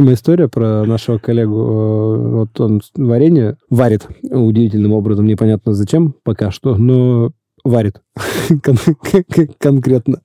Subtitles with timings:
[0.00, 1.56] история про нашего коллегу.
[1.56, 7.32] Э, вот он варенье варит удивительным образом, непонятно зачем пока что, но
[7.64, 8.00] варит
[9.58, 10.20] конкретно.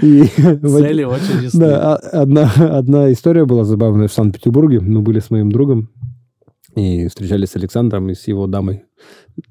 [0.00, 4.80] И Цели очень Да, а, одна, одна история была забавная в Санкт-Петербурге.
[4.80, 5.90] Мы были с моим другом
[6.76, 8.84] и встречались с Александром и с его дамой.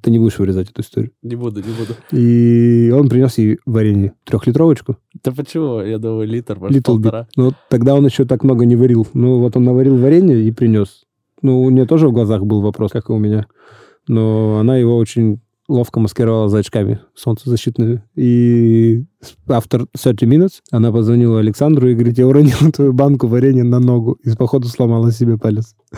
[0.01, 1.11] Ты не будешь вырезать эту историю?
[1.23, 1.95] Не буду, не буду.
[2.11, 4.13] И он принес ей варенье.
[4.23, 4.97] Трехлитровочку.
[5.23, 5.81] Да почему?
[5.81, 7.21] Я думаю, литр, может, Little полтора.
[7.21, 7.27] Bit.
[7.35, 9.07] Ну, тогда он еще так много не варил.
[9.13, 11.03] Ну, вот он наварил варенье и принес.
[11.41, 13.47] Ну, у нее тоже в глазах был вопрос, как и у меня.
[14.07, 18.03] Но она его очень ловко маскировала за очками солнцезащитными.
[18.15, 19.03] И
[19.47, 24.19] автор 30 Minutes, она позвонила Александру и говорит, я уронила твою банку варенья на ногу
[24.23, 25.75] и походу сломала себе палец.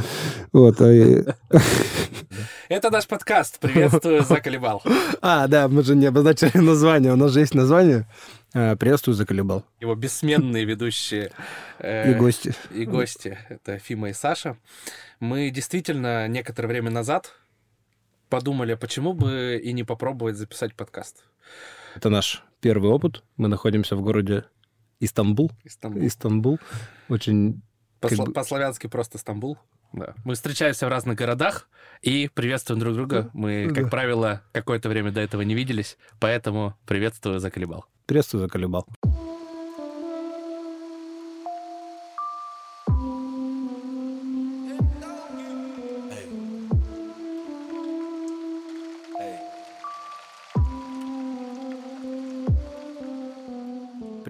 [0.54, 0.78] Вот.
[0.80, 0.86] А
[2.70, 3.60] Это наш подкаст.
[3.60, 4.82] Приветствую, заколебал.
[5.22, 7.14] А, да, мы же не обозначили название.
[7.14, 8.08] У нас же есть название.
[8.54, 9.64] А, Приветствую, заколебал.
[9.80, 11.32] Его бессменные ведущие.
[11.80, 12.54] Э, и гости.
[12.74, 13.38] И гости.
[13.50, 14.58] Это Фима и Саша.
[15.20, 17.34] Мы действительно некоторое время назад
[18.30, 21.26] подумали, почему бы и не попробовать записать подкаст.
[21.96, 23.24] Это наш первый опыт.
[23.38, 24.46] Мы находимся в городе
[25.00, 25.52] Истанбул.
[25.64, 26.06] Истанбул.
[26.06, 26.60] Истанбул.
[27.10, 27.62] Очень...
[28.00, 29.58] По- По-славянски просто Стамбул.
[29.94, 30.14] Да.
[30.26, 31.70] Мы встречаемся в разных городах
[32.02, 33.30] и приветствуем друг друга.
[33.34, 33.90] Мы, как да.
[33.90, 37.86] правило, какое-то время до этого не виделись, поэтому приветствую, заколебал.
[38.06, 38.88] Приветствую, заколебал.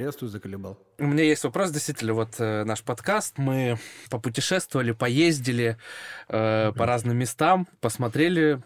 [0.08, 0.80] Приветствую, заколебал.
[1.00, 3.78] У меня есть вопрос, действительно, вот э, наш подкаст, мы
[4.10, 5.78] попутешествовали, поездили
[6.30, 8.62] э, по разным местам, посмотрели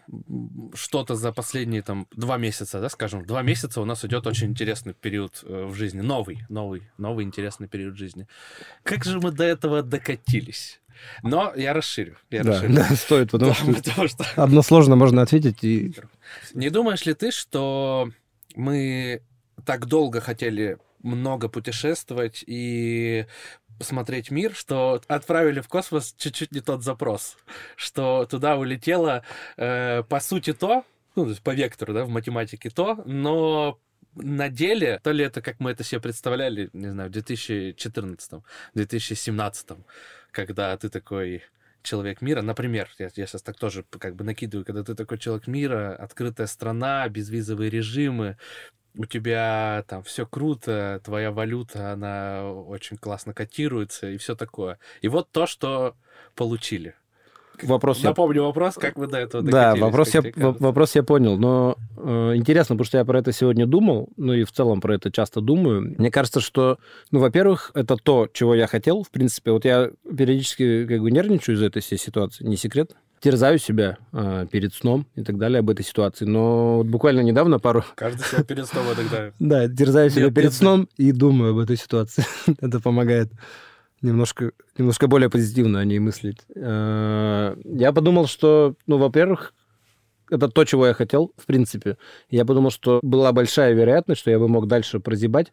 [0.72, 4.94] что-то за последние там два месяца, да, скажем, два месяца у нас идет очень интересный
[4.94, 8.28] период э, в жизни, новый, новый, новый интересный период жизни.
[8.84, 10.80] Как же мы до этого докатились?
[11.24, 12.18] Но я расширю.
[12.30, 12.74] Я да, расширю.
[12.74, 15.64] да, стоит, потому, да, что, потому что односложно можно ответить.
[15.64, 15.92] И...
[16.54, 18.10] Не думаешь ли ты, что
[18.54, 19.22] мы
[19.64, 23.26] так долго хотели много путешествовать и
[23.80, 27.36] смотреть мир, что отправили в космос чуть-чуть не тот запрос,
[27.76, 29.24] что туда улетело
[29.56, 30.84] э, по сути то,
[31.16, 33.78] ну, то есть по вектору, да, в математике то, но
[34.14, 38.42] на деле, то ли это как мы это себе представляли, не знаю, в 2014,
[38.74, 39.68] 2017,
[40.30, 41.42] когда ты такой
[41.82, 45.46] человек мира, например, я, я сейчас так тоже как бы накидываю, когда ты такой человек
[45.46, 48.36] мира, открытая страна, безвизовые режимы,
[48.96, 54.78] у тебя там все круто, твоя валюта, она очень классно котируется и все такое.
[55.00, 55.94] И вот то, что
[56.34, 56.94] получили.
[57.62, 58.46] Вопрос Напомню я...
[58.46, 62.86] вопрос, как вы до этого Да, вопрос я, вопрос я понял, но э, интересно, потому
[62.86, 65.94] что я про это сегодня думал, ну и в целом про это часто думаю.
[65.98, 66.78] Мне кажется, что,
[67.10, 69.52] ну, во-первых, это то, чего я хотел, в принципе.
[69.52, 74.46] Вот я периодически как бы нервничаю из этой всей ситуации, не секрет терзаю себя э,
[74.50, 76.24] перед сном и так далее об этой ситуации.
[76.24, 77.84] Но вот буквально недавно пару...
[77.94, 79.32] Каждый себя перед сном иногда.
[79.38, 82.24] Да, терзаю себя перед сном и думаю об этой ситуации.
[82.60, 83.30] Это помогает
[84.02, 86.38] немножко, немножко более позитивно о ней мыслить.
[86.56, 89.54] А, я подумал, что, ну, во-первых,
[90.28, 91.98] это то, чего я хотел, в принципе.
[92.30, 95.52] Я подумал, что была большая вероятность, что я бы мог дальше прозябать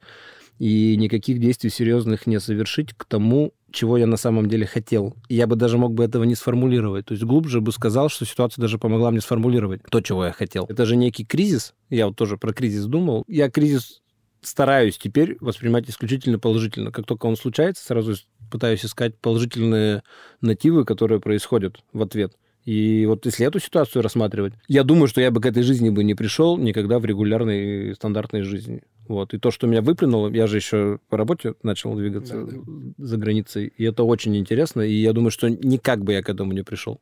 [0.58, 5.16] и никаких действий серьезных не совершить к тому, чего я на самом деле хотел.
[5.30, 7.06] Я бы даже мог бы этого не сформулировать.
[7.06, 10.66] То есть глубже бы сказал, что ситуация даже помогла мне сформулировать то, чего я хотел.
[10.70, 11.74] Это же некий кризис.
[11.90, 13.24] Я вот тоже про кризис думал.
[13.28, 14.02] Я кризис
[14.42, 16.92] стараюсь теперь воспринимать исключительно положительно.
[16.92, 18.16] Как только он случается, сразу
[18.52, 20.04] пытаюсь искать положительные
[20.42, 22.34] нативы, которые происходят в ответ.
[22.70, 26.04] И вот если эту ситуацию рассматривать, я думаю, что я бы к этой жизни бы
[26.04, 28.84] не пришел никогда в регулярной стандартной жизни.
[29.08, 29.34] Вот.
[29.34, 32.94] И то, что меня выплюнуло, я же еще по работе начал двигаться да, да.
[33.00, 36.54] за границей, и это очень интересно, и я думаю, что никак бы я к этому
[36.54, 37.02] не пришел.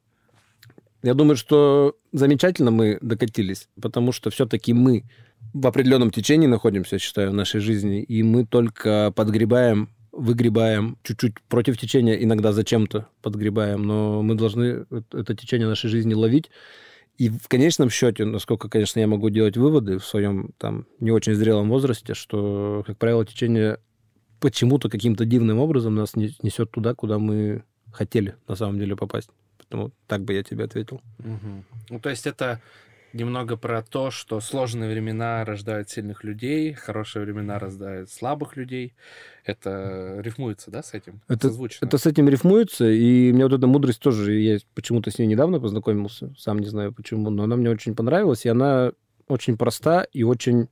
[1.03, 5.03] Я думаю, что замечательно мы докатились, потому что все-таки мы
[5.53, 11.41] в определенном течении находимся, я считаю, в нашей жизни, и мы только подгребаем, выгребаем чуть-чуть
[11.47, 16.49] против течения, иногда зачем-то подгребаем, но мы должны это течение нашей жизни ловить
[17.17, 21.33] и в конечном счете, насколько, конечно, я могу делать выводы в своем там не очень
[21.33, 23.79] зрелом возрасте, что, как правило, течение
[24.39, 29.29] почему-то каким-то дивным образом нас несет туда, куда мы хотели на самом деле попасть.
[29.57, 31.01] Поэтому так бы я тебе ответил.
[31.19, 31.63] Угу.
[31.89, 32.61] Ну, то есть это
[33.17, 38.93] немного про то, что сложные времена рождают сильных людей, хорошие времена рождают слабых людей.
[39.43, 41.21] Это рифмуется, да, с этим?
[41.27, 45.27] Это, это с этим рифмуется, и мне вот эта мудрость тоже, я почему-то с ней
[45.27, 48.91] недавно познакомился, сам не знаю почему, но она мне очень понравилась, и она
[49.27, 50.69] очень проста и очень,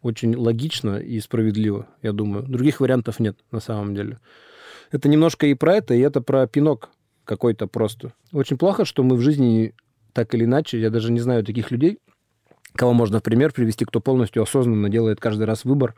[0.00, 2.44] очень логична и справедлива, я думаю.
[2.44, 4.18] Других вариантов нет на самом деле.
[4.90, 6.90] это немножко и про это, и это про пинок
[7.24, 8.12] какой-то просто.
[8.32, 9.74] Очень плохо, что мы в жизни
[10.12, 11.98] так или иначе, я даже не знаю таких людей,
[12.74, 15.94] кого можно в пример привести, кто полностью осознанно делает каждый раз выбор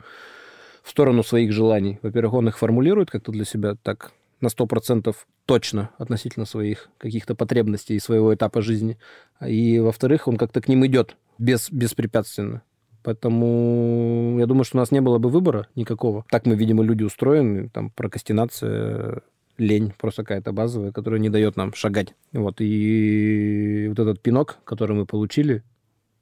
[0.83, 1.99] в сторону своих желаний.
[2.01, 5.15] Во-первых, он их формулирует как-то для себя так на 100%
[5.45, 8.97] точно относительно своих каких-то потребностей и своего этапа жизни.
[9.45, 12.61] И, во-вторых, он как-то к ним идет без, беспрепятственно.
[13.03, 16.25] Поэтому я думаю, что у нас не было бы выбора никакого.
[16.29, 19.21] Так мы, видимо, люди устроены, там прокрастинация,
[19.57, 22.13] лень просто какая-то базовая, которая не дает нам шагать.
[22.33, 22.55] Вот.
[22.59, 25.63] И вот этот пинок, который мы получили,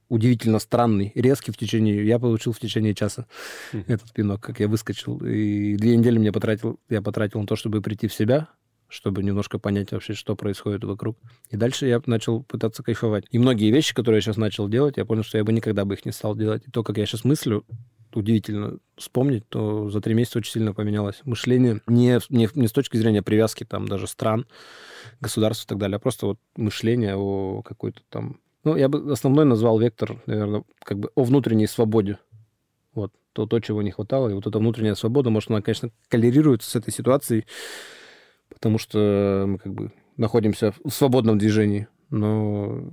[0.10, 2.06] удивительно странный, резкий в течение...
[2.06, 3.26] Я получил в течение часа
[3.72, 5.18] этот пинок, как я выскочил.
[5.20, 8.50] И две недели мне потратил, я потратил на то, чтобы прийти в себя,
[8.88, 11.18] чтобы немножко понять вообще, что происходит вокруг.
[11.50, 13.26] И дальше я начал пытаться кайфовать.
[13.32, 15.96] И многие вещи, которые я сейчас начал делать, я понял, что я бы никогда бы
[15.96, 16.62] их не стал делать.
[16.68, 17.66] И то, как я сейчас мыслю,
[18.15, 21.21] удивительно вспомнить, то за три месяца очень сильно поменялось.
[21.24, 24.45] Мышление не, не, не с точки зрения привязки там даже стран,
[25.19, 28.39] государств и так далее, а просто вот мышление о какой-то там...
[28.63, 32.18] Ну, я бы основной назвал вектор, наверное, как бы о внутренней свободе.
[32.94, 34.30] Вот, то, то, чего не хватало.
[34.30, 37.45] И вот эта внутренняя свобода, может, она, конечно, коллерируется с этой ситуацией,
[38.50, 41.88] потому что мы как бы находимся в свободном движении.
[42.10, 42.89] Но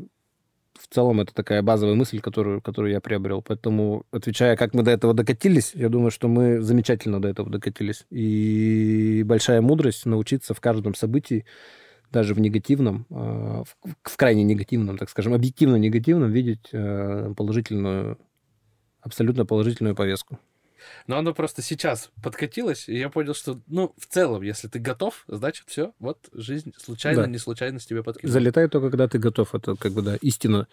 [0.81, 3.43] в целом это такая базовая мысль, которую, которую я приобрел.
[3.43, 8.07] Поэтому, отвечая, как мы до этого докатились, я думаю, что мы замечательно до этого докатились.
[8.11, 11.45] И большая мудрость научиться в каждом событии,
[12.11, 13.63] даже в негативном, а,
[14.03, 18.19] в крайне негативном, так скажем, объективно негативном, видеть э, положительную,
[19.01, 20.39] абсолютно положительную повестку.
[21.07, 25.25] Но оно просто сейчас подкатилось, и я понял, что, ну, в целом, если ты готов,
[25.29, 27.29] значит, все, вот жизнь случайно, да.
[27.29, 28.33] не случайно с тебя подкинула.
[28.33, 29.55] Залетает только, когда ты готов.
[29.55, 30.69] Это, как бы, да, истина,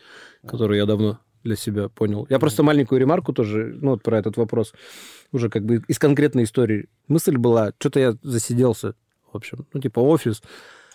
[0.45, 2.27] которую я давно для себя понял.
[2.30, 4.74] Я просто маленькую ремарку тоже, ну, вот про этот вопрос,
[5.31, 6.89] уже как бы из конкретной истории.
[7.07, 8.95] Мысль была, что-то я засиделся,
[9.31, 10.42] в общем, ну, типа офис,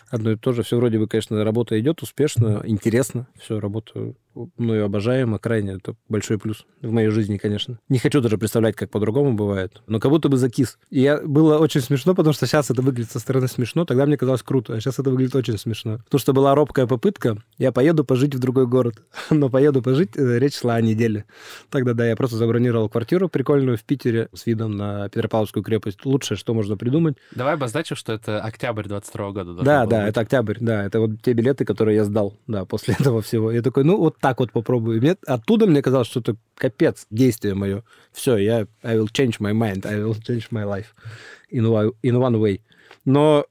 [0.09, 0.63] одно и то же.
[0.63, 3.27] Все вроде бы, конечно, работа идет успешно, интересно.
[3.39, 4.13] Все, работа
[4.57, 5.73] мною обожаема, крайне.
[5.73, 7.79] Это большой плюс в моей жизни, конечно.
[7.89, 9.81] Не хочу даже представлять, как по-другому бывает.
[9.87, 10.77] Но как будто бы закис.
[10.89, 13.85] И я, было очень смешно, потому что сейчас это выглядит со стороны смешно.
[13.85, 15.99] Тогда мне казалось круто, а сейчас это выглядит очень смешно.
[16.05, 17.37] Потому что была робкая попытка.
[17.57, 19.01] Я поеду пожить в другой город.
[19.29, 21.25] Но поеду пожить, э, речь шла о неделе.
[21.69, 26.05] Тогда, да, я просто забронировал квартиру прикольную в Питере с видом на Петропавловскую крепость.
[26.05, 27.17] Лучшее, что можно придумать.
[27.31, 29.53] Давай обозначим, что это октябрь 22 года.
[29.63, 30.09] Да, да, быть.
[30.09, 30.85] это октябрь, да.
[30.85, 33.51] Это вот те билеты, которые я сдал, да, после этого всего.
[33.51, 35.01] Я такой, ну, вот так вот попробую.
[35.01, 37.83] Мне, оттуда мне казалось, что это капец, действие мое.
[38.13, 40.85] Все, я I will change my mind, I will change my life
[41.51, 42.61] in one, in one way.
[43.03, 43.45] Но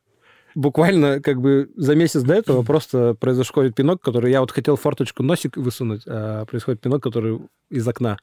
[0.55, 5.23] буквально как бы за месяц до этого просто произошел пинок, который я вот хотел форточку
[5.23, 7.39] носик высунуть, а происходит пинок, который
[7.69, 8.17] из окна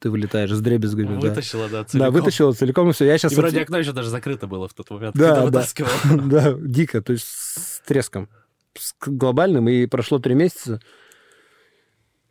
[0.00, 1.20] ты вылетаешь с дребезгами.
[1.20, 2.00] Вытащила, да, целиком.
[2.00, 3.04] Да, вытащила целиком, и все.
[3.04, 3.32] Я сейчас...
[3.32, 5.46] И вроде окно еще даже закрыто было в тот момент, да, когда да.
[5.46, 5.90] вытаскивал.
[6.28, 8.28] Да, дико, то есть с треском.
[8.76, 10.80] С глобальным, и прошло три месяца,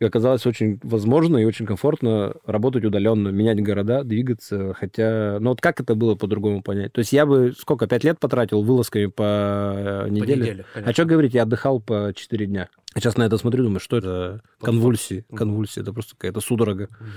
[0.06, 4.74] оказалось очень возможно и очень комфортно работать удаленно, менять города, двигаться.
[4.74, 6.92] Хотя, ну вот как это было по-другому понять?
[6.92, 10.34] То есть я бы сколько, пять лет потратил вылазками по неделе?
[10.34, 12.68] По неделе а что говорить, я отдыхал по четыре дня.
[12.94, 15.24] Сейчас на это смотрю, думаю, что это конвульсии.
[15.34, 17.08] Конвульсии, это просто какая-то судорога угу.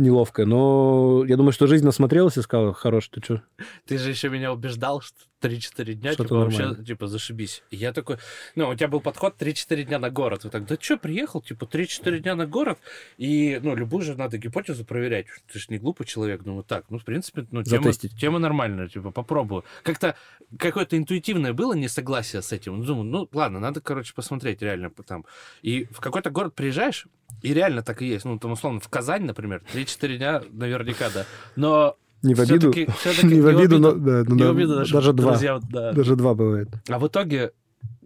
[0.00, 0.46] Неловкая.
[0.46, 3.42] Но я думаю, что жизнь насмотрелась и сказала, хорош, ты что?
[3.86, 7.62] Ты же еще меня убеждал, что 3-4 дня, что типа, вообще, типа, зашибись.
[7.70, 8.18] И я такой,
[8.54, 10.44] ну, у тебя был подход 3-4 дня на город.
[10.44, 12.78] Вы так, да что, приехал, типа, 3-4 дня на город,
[13.16, 15.26] и, ну, любую же надо гипотезу проверять.
[15.52, 19.10] Ты же не глупый человек, думаю, так, ну, в принципе, ну, тема, тема нормальная, типа,
[19.10, 19.64] попробую.
[19.82, 20.14] Как-то
[20.58, 22.84] какое-то интуитивное было несогласие с этим.
[22.84, 25.24] Думаю, ну, ладно, надо, короче, посмотреть реально там.
[25.62, 27.06] И в какой-то город приезжаешь,
[27.42, 28.24] и реально так и есть.
[28.24, 31.26] Ну, там, условно, в Казань, например, 3-4 дня наверняка, да.
[31.56, 34.76] Но не в обиду, все-таки, все-таки не в обиду, но, да, но, не в обиду
[34.76, 35.30] даже, даже два.
[35.30, 35.92] Друзья, да.
[35.92, 36.68] Даже два бывает.
[36.88, 37.52] А в итоге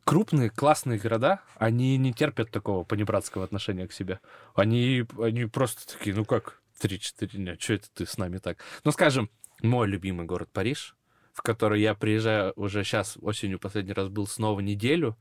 [0.04, 4.20] крупные, классные города, они не терпят такого понебратского отношения к себе.
[4.54, 8.58] Они, они просто такие, ну как, 3-4 дня, что это ты с нами так?
[8.84, 9.30] Ну, скажем,
[9.62, 10.94] мой любимый город Париж,
[11.32, 15.16] в который я приезжаю уже сейчас, осенью последний раз был снова неделю,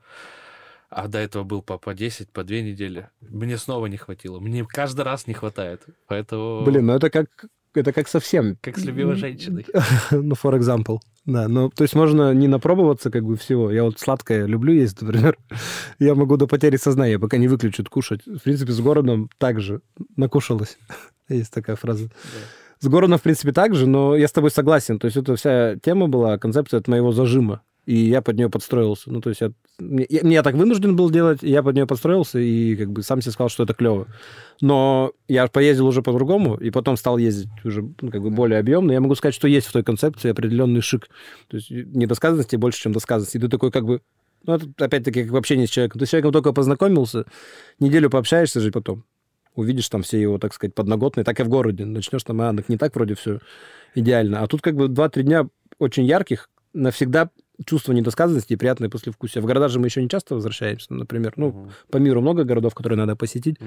[0.93, 3.09] а до этого был по, по 10, по 2 недели.
[3.21, 4.39] Мне снова не хватило.
[4.39, 5.81] Мне каждый раз не хватает.
[6.07, 6.63] Поэтому...
[6.63, 7.27] Блин, ну это как
[7.75, 8.57] это как совсем.
[8.61, 9.65] Как с любимой женщиной.
[10.11, 10.99] ну, for example.
[11.25, 13.71] Да, ну, то есть можно не напробоваться как бы всего.
[13.71, 15.37] Я вот сладкое люблю есть, например.
[15.99, 18.25] я могу до потери сознания, пока не выключат кушать.
[18.25, 19.81] В принципе, с городом также
[20.15, 20.77] накушалась.
[21.29, 22.07] есть такая фраза.
[22.07, 22.13] Да.
[22.79, 24.99] С городом, в принципе, так же, но я с тобой согласен.
[24.99, 27.61] То есть это вся тема была, концепция от моего зажима.
[27.85, 29.11] И я под нее подстроился.
[29.11, 32.75] Ну, то есть я, я, я так вынужден был делать, я под нее подстроился, и
[32.75, 34.07] как бы сам себе сказал, что это клево.
[34.61, 38.91] Но я поездил уже по-другому, и потом стал ездить уже ну, как бы более объемно.
[38.93, 41.09] Я могу сказать, что есть в той концепции определенный шик.
[41.49, 43.37] То есть недосказанности больше, чем досказанности.
[43.37, 44.01] И ты такой как бы
[44.45, 45.99] ну, это, опять-таки, как в общении с человеком.
[45.99, 47.25] Ты с человеком только познакомился,
[47.79, 49.03] неделю пообщаешься же потом.
[49.55, 51.85] Увидишь там все его, так сказать, подноготные, так и в городе.
[51.85, 53.39] Начнешь там, а, не так вроде все
[53.93, 54.41] идеально.
[54.41, 55.47] А тут как бы 2-3 дня
[55.79, 57.29] очень ярких, навсегда
[57.65, 59.41] чувство недосказанности и приятное послевкусие.
[59.41, 61.33] В города же мы еще не часто возвращаемся, например.
[61.35, 61.71] Ну, угу.
[61.89, 63.57] по миру много городов, которые надо посетить.
[63.59, 63.65] Да.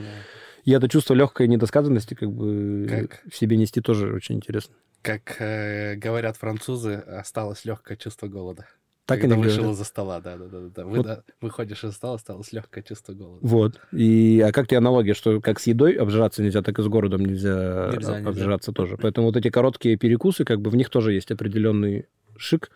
[0.64, 3.22] И это чувство легкой недосказанности как бы как?
[3.30, 4.74] в себе нести тоже очень интересно.
[5.02, 8.66] Как э, говорят французы, осталось легкое чувство голода.
[9.06, 10.84] Так Когда и вышел из-за стола, да, да, да, да.
[10.84, 11.06] Вы, вот.
[11.06, 11.22] да.
[11.40, 13.38] Выходишь из стола, осталось легкое чувство голода.
[13.46, 13.80] Вот.
[13.92, 17.24] И а как тебе аналогия, что как с едой обжираться нельзя, так и с городом
[17.24, 18.76] нельзя, нельзя обжираться нельзя.
[18.76, 18.96] тоже.
[19.00, 22.70] Поэтому вот эти короткие перекусы, как бы в них тоже есть определенный шик.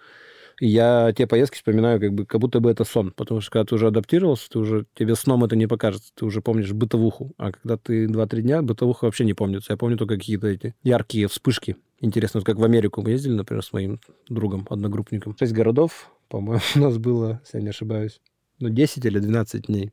[0.61, 3.12] Я те поездки вспоминаю, как бы, как будто бы это сон.
[3.12, 6.12] Потому что когда ты уже адаптировался, ты уже, тебе сном это не покажется.
[6.14, 7.33] Ты уже помнишь бытовуху.
[7.38, 9.73] А когда ты 2-3 дня, бытовуха вообще не помнится.
[9.73, 11.76] Я помню только какие-то эти яркие вспышки.
[12.00, 15.37] Интересно, вот как в Америку мы ездили, например, с моим другом, одногруппником.
[15.38, 18.21] Шесть городов, по-моему, у нас было, если я не ошибаюсь,
[18.59, 19.93] ну, 10 или 12 дней.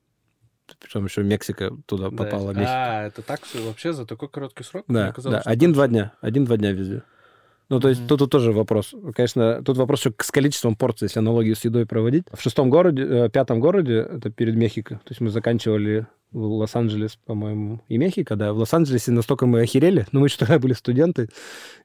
[0.79, 2.17] Причем еще Мексика туда да.
[2.17, 2.49] попала.
[2.51, 2.99] Мексика.
[2.99, 4.83] А, это так все вообще за такой короткий срок?
[4.89, 5.39] Да, да.
[5.39, 6.13] один-два дня.
[6.19, 7.03] Один-два дня везде.
[7.69, 8.07] Ну, то есть mm-hmm.
[8.07, 8.93] тут, тут тоже вопрос.
[9.13, 12.23] Конечно, тут вопрос еще с количеством порций, если аналогию с едой проводить.
[12.31, 17.17] В шестом городе, э, пятом городе, это перед Мехико, то есть мы заканчивали в Лос-Анджелес,
[17.25, 18.53] по-моему, и Мехико, да.
[18.53, 21.29] В Лос-Анджелесе настолько мы охерели, ну, мы еще тогда были студенты,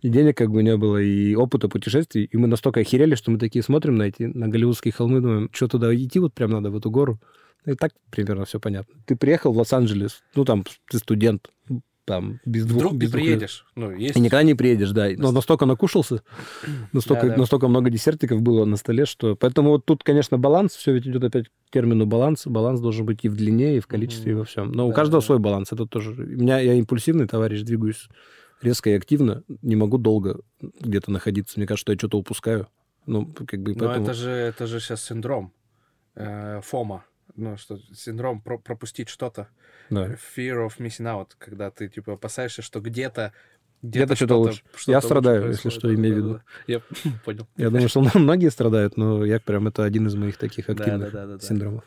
[0.03, 3.39] и денег как бы не было, и опыта путешествий, и мы настолько охерели, что мы
[3.39, 6.77] такие смотрим на эти, на голливудские холмы, думаем, что туда идти вот прям надо, в
[6.77, 7.21] эту гору.
[7.65, 8.95] И так примерно все понятно.
[9.07, 11.49] Ты приехал в Лос-Анджелес, ну, там, ты студент,
[12.05, 12.79] там без двух...
[12.79, 13.67] Вдруг без ты приедешь.
[13.77, 14.17] Ну, есть...
[14.17, 15.09] И никогда не приедешь, да.
[15.17, 16.23] Но настолько накушался,
[16.93, 17.39] настолько, да, да.
[17.39, 19.37] настолько много десертиков было на столе, что...
[19.37, 22.47] Поэтому вот тут, конечно, баланс, все ведь идет опять к термину баланс.
[22.47, 24.37] Баланс должен быть и в длине, и в количестве, mm-hmm.
[24.37, 24.73] и во всем.
[24.73, 25.27] Но да, у каждого да.
[25.27, 25.73] свой баланс.
[25.73, 26.11] Это тоже...
[26.11, 28.09] У меня я импульсивный товарищ, двигаюсь
[28.61, 29.45] резко и активно.
[29.63, 31.59] Не могу долго где-то находиться.
[31.59, 32.69] Мне кажется, что я что-то упускаю.
[33.07, 33.99] Ну, как бы, поэтому...
[33.99, 35.53] Но это же, это же сейчас синдром.
[36.15, 37.05] Э, ФОМа
[37.37, 39.49] ну, что синдром про пропустить что-то.
[39.91, 40.17] Да.
[40.37, 43.33] Fear of missing out, когда ты, типа, опасаешься, что где-то
[43.83, 44.63] где-то что-то лучше.
[44.77, 46.41] Что я страдаю, если что, имею в виду.
[46.69, 46.81] Я
[47.25, 47.49] понял.
[47.57, 51.27] Я думаю, что многие страдают, но я прям это один из моих таких активных да,
[51.27, 51.85] да, да, синдромов.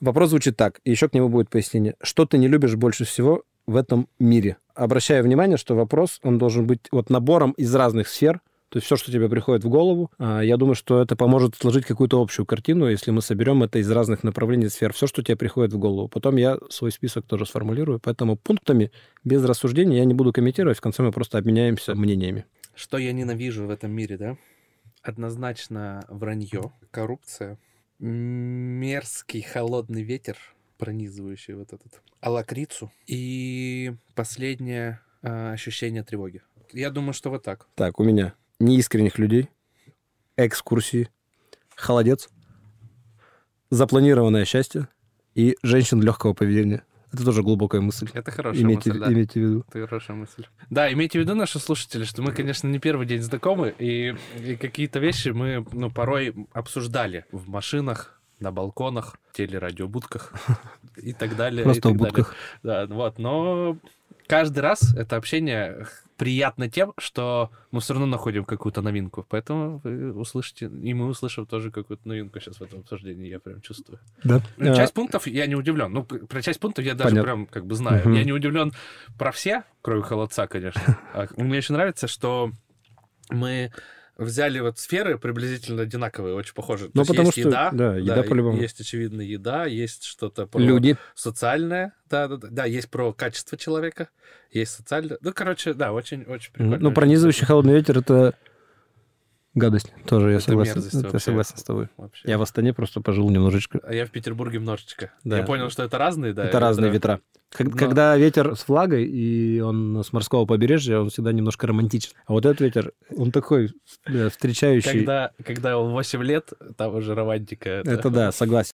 [0.00, 1.94] Вопрос звучит так, и еще к нему будет пояснение.
[2.00, 4.56] Что ты не любишь больше всего в этом мире?
[4.74, 8.40] Обращаю внимание, что вопрос, он должен быть вот набором из разных сфер,
[8.70, 11.84] то есть все, что тебе приходит в голову, а, я думаю, что это поможет сложить
[11.84, 15.72] какую-то общую картину, если мы соберем это из разных направлений сфер, все, что тебе приходит
[15.72, 16.06] в голову.
[16.06, 18.92] Потом я свой список тоже сформулирую, поэтому пунктами
[19.24, 22.46] без рассуждений я не буду комментировать, в конце мы просто обменяемся мнениями.
[22.76, 24.36] Что я ненавижу в этом мире, да?
[25.02, 27.58] Однозначно вранье, коррупция,
[27.98, 30.36] мерзкий холодный ветер,
[30.78, 36.42] пронизывающий вот этот, а лакрицу и последнее э, ощущение тревоги.
[36.72, 37.66] Я думаю, что вот так.
[37.74, 39.48] Так, у меня неискренних людей,
[40.36, 41.08] экскурсии,
[41.74, 42.28] холодец,
[43.70, 44.88] запланированное счастье
[45.34, 46.84] и женщин легкого поведения.
[47.12, 48.08] Это тоже глубокая мысль.
[48.14, 49.12] Это хорошая имейте, мысль, да.
[49.12, 49.64] Имейте в виду.
[49.68, 50.46] Это хорошая мысль.
[50.70, 54.54] Да, имейте в виду, наши слушатели, что мы, конечно, не первый день знакомы, и, и
[54.54, 60.32] какие-то вещи мы, ну, порой обсуждали в машинах, на балконах, телерадиобудках
[60.96, 61.64] и так далее.
[61.64, 62.34] Просто в будках.
[62.62, 63.76] Да, вот, но
[64.26, 65.86] каждый раз это общение
[66.20, 69.24] приятно тем, что мы все равно находим какую-то новинку.
[69.26, 73.62] Поэтому вы услышите, и мы услышим тоже какую-то новинку сейчас в этом обсуждении, я прям
[73.62, 74.00] чувствую.
[74.22, 74.42] Да.
[74.58, 75.90] Ну, часть пунктов я не удивлен.
[75.90, 77.22] Ну, про часть пунктов я даже Понятно.
[77.22, 78.02] прям как бы знаю.
[78.02, 78.12] Угу.
[78.12, 78.72] Я не удивлен
[79.18, 80.98] про все, кроме холодца, конечно.
[81.14, 82.52] А мне еще нравится, что
[83.30, 83.72] мы
[84.20, 86.90] взяли вот сферы приблизительно одинаковые, очень похожие.
[86.94, 88.60] Ну, потому есть что, еда, да, еда да, по-любому.
[88.60, 90.96] Есть, очевидно, еда, есть что-то про Люди.
[91.14, 94.08] социальное, да, да, да, да, есть про качество человека,
[94.52, 95.18] есть социальное.
[95.20, 96.78] Ну, короче, да, очень-очень прикольно.
[96.78, 98.34] Ну, пронизывающий холодный ветер— это
[99.54, 99.92] Гадость.
[100.06, 100.80] Тоже я согласен.
[100.80, 101.18] Вообще.
[101.18, 101.88] согласен с тобой.
[101.96, 102.28] Вообще.
[102.28, 103.80] Я в Астане просто пожил немножечко.
[103.82, 105.12] А я в Петербурге немножечко.
[105.24, 105.38] Да.
[105.38, 106.42] Я понял, что это разные, да?
[106.42, 106.60] Это ветра.
[106.60, 107.20] разные ветра.
[107.58, 107.70] Но...
[107.70, 112.12] Когда ветер с флагой, и он с морского побережья, он всегда немножко романтичен.
[112.26, 113.72] А вот этот ветер, он такой
[114.06, 114.98] да, встречающий.
[114.98, 117.68] Когда, когда он 8 лет, там уже романтика.
[117.70, 118.74] Это, это да, согласен.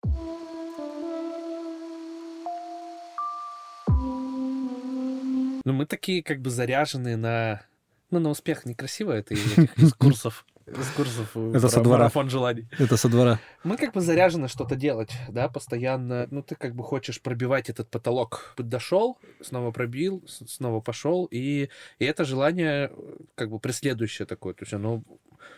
[5.65, 7.61] Ну, мы такие как бы заряженные на...
[8.09, 11.99] Ну, на успех некрасиво это из этих из курсов с курсов Это со двора.
[11.99, 12.67] марафон желаний.
[12.79, 13.39] Это со двора.
[13.63, 16.27] Мы как бы заряжены что-то делать, да, постоянно.
[16.31, 18.53] Ну, ты как бы хочешь пробивать этот потолок.
[18.57, 24.53] Дошел, снова пробил, снова пошел, и, и это желание э, как бы преследующее такое.
[24.53, 25.03] То есть оно,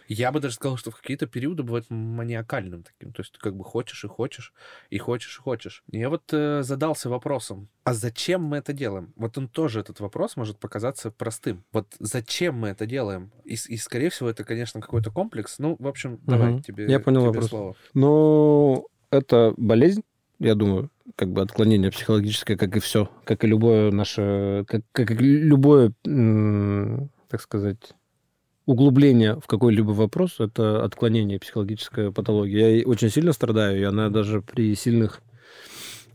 [0.07, 3.11] я бы даже сказал, что в какие-то периоды бывает маниакальным таким.
[3.13, 4.53] То есть ты как бы хочешь и хочешь,
[4.89, 5.83] и хочешь и хочешь.
[5.91, 9.13] Я вот э, задался вопросом, а зачем мы это делаем?
[9.15, 11.63] Вот он тоже, этот вопрос может показаться простым.
[11.71, 13.31] Вот зачем мы это делаем?
[13.43, 15.59] И, и скорее всего, это, конечно, какой-то комплекс.
[15.59, 16.63] Ну, в общем, давай Мгм.
[16.63, 17.49] тебе, Я понял тебе вопрос.
[17.49, 17.75] слово.
[17.93, 20.03] Но это болезнь,
[20.39, 25.11] я думаю, как бы отклонение психологическое, как и все, как и любое наше, как, как
[25.11, 25.93] и любое,
[27.29, 27.93] так сказать,
[28.65, 32.77] углубление в какой-либо вопрос, это отклонение психологическая патология.
[32.79, 35.21] Я очень сильно страдаю, и она даже при сильных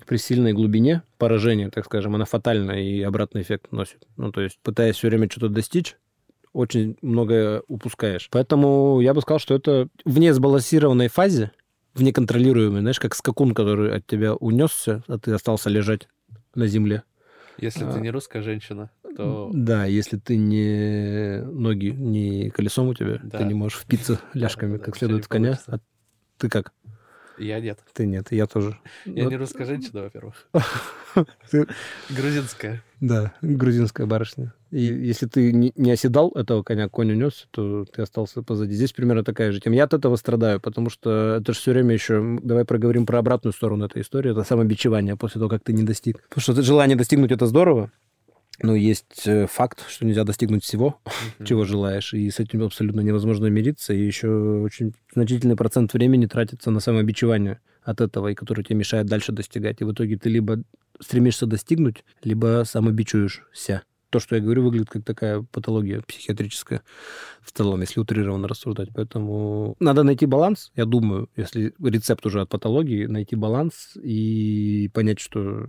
[0.07, 4.09] при сильной глубине поражения, так скажем, она фатально и обратный эффект носит.
[4.17, 5.97] Ну, то есть, пытаясь все время что-то достичь,
[6.53, 8.29] очень многое упускаешь.
[8.33, 11.53] Поэтому я бы сказал, что это в несбалансированной фазе,
[11.95, 16.09] в неконтролируемой, знаешь, как скакун, который от тебя унесся, а ты остался лежать
[16.57, 17.05] на земле.
[17.61, 17.93] Если А.
[17.93, 23.39] ты не русская женщина, то Да, если ты не ноги, не колесом у тебя, Да.
[23.39, 25.51] ты не можешь впиться ляжками Да-да-да, как следует в коня.
[25.51, 25.75] получится.
[25.77, 25.81] А
[26.39, 26.73] ты как?
[27.39, 27.79] я нет.
[27.95, 28.79] Ты нет, я тоже.
[29.07, 30.49] Я Вот не русская женщина, во-первых.
[32.11, 32.83] Грузинская.
[33.01, 34.53] Да, грузинская барышня.
[34.71, 38.75] И если ты не, оседал этого коня, конь унес, то ты остался позади.
[38.75, 39.77] Здесь примерно такая же тема.
[39.77, 42.39] Я от этого страдаю, потому что это же все время еще...
[42.43, 44.31] Давай проговорим про обратную сторону этой истории.
[44.31, 46.23] Это самобичевание после того, как ты не достиг.
[46.29, 47.91] Потому что желание достигнуть это здорово,
[48.63, 51.01] но есть э, факт, что нельзя достигнуть всего,
[51.39, 51.47] Мгм.
[51.47, 56.71] чего желаешь, и с этим абсолютно невозможно мириться, и еще очень значительный процент времени тратится
[56.71, 59.81] на самобичевание от этого, и который тебе мешает дальше достигать.
[59.81, 60.63] И в итоге ты либо
[61.01, 63.83] стремишься достигнуть, либо самобичуешься.
[64.11, 66.83] То, что я говорю, выглядит как такая патология психиатрическая
[67.43, 68.89] в целом, если утрированно рассуждать.
[68.95, 75.21] Поэтому надо найти баланс, я думаю, если рецепт уже от патологии, найти баланс и понять,
[75.21, 75.69] что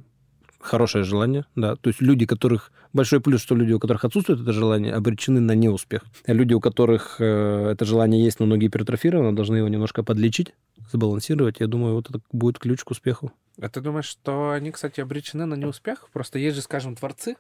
[0.62, 1.76] хорошее желание, да.
[1.76, 2.72] То есть люди, которых...
[2.94, 6.04] Большой плюс, что люди, у которых отсутствует это желание, обречены на неуспех.
[6.26, 10.54] А люди, у которых э, это желание есть, но ноги гипертрофированы, должны его немножко подлечить,
[10.92, 11.60] сбалансировать.
[11.60, 13.32] Я думаю, вот это будет ключ к успеху.
[13.60, 16.10] А ты думаешь, что они, кстати, обречены на неуспех?
[16.12, 17.36] Просто есть же, скажем, творцы.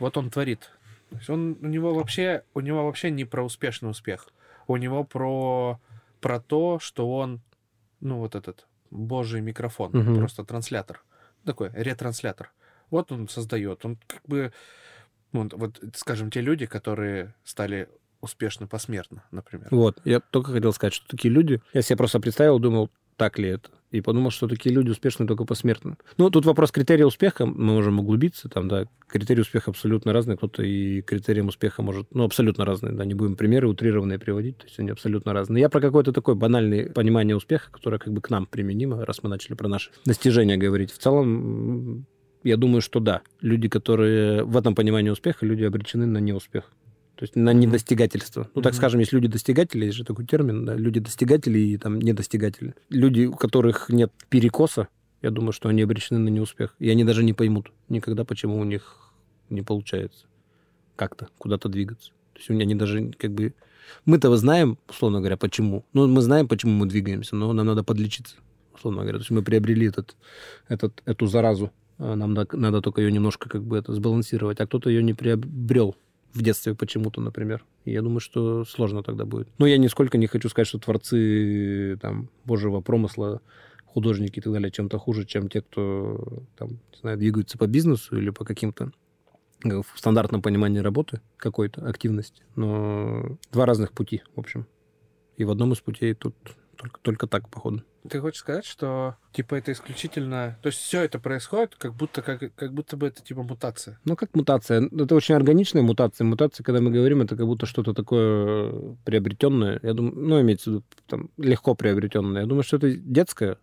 [0.00, 0.70] Вот он творит.
[1.10, 4.28] То есть он, у него вообще, у него вообще не про успешный успех.
[4.66, 5.80] У него про,
[6.20, 7.40] про то, что он,
[8.00, 10.16] ну, вот этот божий микрофон, Мгм.
[10.16, 11.02] просто транслятор.
[11.44, 12.52] Такой ретранслятор.
[12.90, 13.84] Вот он создает.
[13.84, 14.52] Он как бы,
[15.32, 17.88] вот, вот, скажем, те люди, которые стали
[18.20, 19.68] успешны посмертно, например.
[19.70, 21.60] Вот, я только хотел сказать, что такие люди...
[21.72, 23.70] Я себе просто представил, думал, так ли это?
[23.90, 25.96] И подумал, что такие люди успешны только посмертно.
[26.16, 30.62] Ну, тут вопрос критерия успеха, мы можем углубиться, там, да, критерии успеха абсолютно разные, кто-то
[30.62, 34.78] и критерием успеха может, ну, абсолютно разные, да, не будем примеры утрированные приводить, то есть
[34.78, 35.62] они абсолютно разные.
[35.62, 39.28] Я про какое-то такое банальное понимание успеха, которое как бы к нам применимо, раз мы
[39.28, 40.92] начали про наши достижения говорить.
[40.92, 42.06] В целом,
[42.44, 46.70] я думаю, что да, люди, которые в этом понимании успеха, люди обречены на неуспех.
[47.20, 48.48] То есть на недостигательство.
[48.54, 52.74] Ну, так скажем, есть люди-достигатели, есть же такой термин, да, люди-достигатели и там недостигатели.
[52.88, 54.88] Люди, у которых нет перекоса,
[55.20, 56.74] я думаю, что они обречены на неуспех.
[56.78, 59.12] И они даже не поймут никогда, почему у них
[59.50, 60.28] не получается
[60.96, 62.12] как-то куда-то двигаться.
[62.32, 63.52] То есть у них они даже как бы...
[64.06, 65.84] Мы-то знаем, условно говоря, почему.
[65.92, 68.36] Ну, мы знаем, почему мы двигаемся, но нам надо подлечиться,
[68.72, 69.18] условно говоря.
[69.18, 70.16] То есть мы приобрели этот,
[70.68, 71.70] этот, эту заразу.
[71.98, 74.58] А Нам надо, надо только ее немножко как бы это сбалансировать.
[74.58, 75.96] А кто-то ее не приобрел
[76.32, 77.64] в детстве почему-то, например.
[77.84, 79.48] Я думаю, что сложно тогда будет.
[79.58, 83.40] Но я нисколько не хочу сказать, что творцы там божьего промысла,
[83.84, 88.16] художники и так далее, чем-то хуже, чем те, кто там, не знаю, двигаются по бизнесу
[88.16, 88.92] или по каким-то
[89.64, 92.44] э, в стандартном понимании работы какой-то активности.
[92.54, 94.66] Но два разных пути, в общем.
[95.36, 96.34] И в одном из путей тут
[96.80, 97.82] только, только так, походу.
[98.08, 102.54] Ты хочешь сказать, что типа это исключительно, то есть все это происходит, как будто как,
[102.54, 103.98] как будто бы это типа мутация.
[104.04, 104.86] Ну, как мутация.
[104.86, 106.24] Это очень органичная мутация.
[106.24, 109.78] Мутация, когда мы говорим, это как будто что-то такое приобретенное.
[109.82, 112.42] Я думаю, ну, имеется в виду, там, легко приобретенное.
[112.42, 113.58] Я думаю, что это детское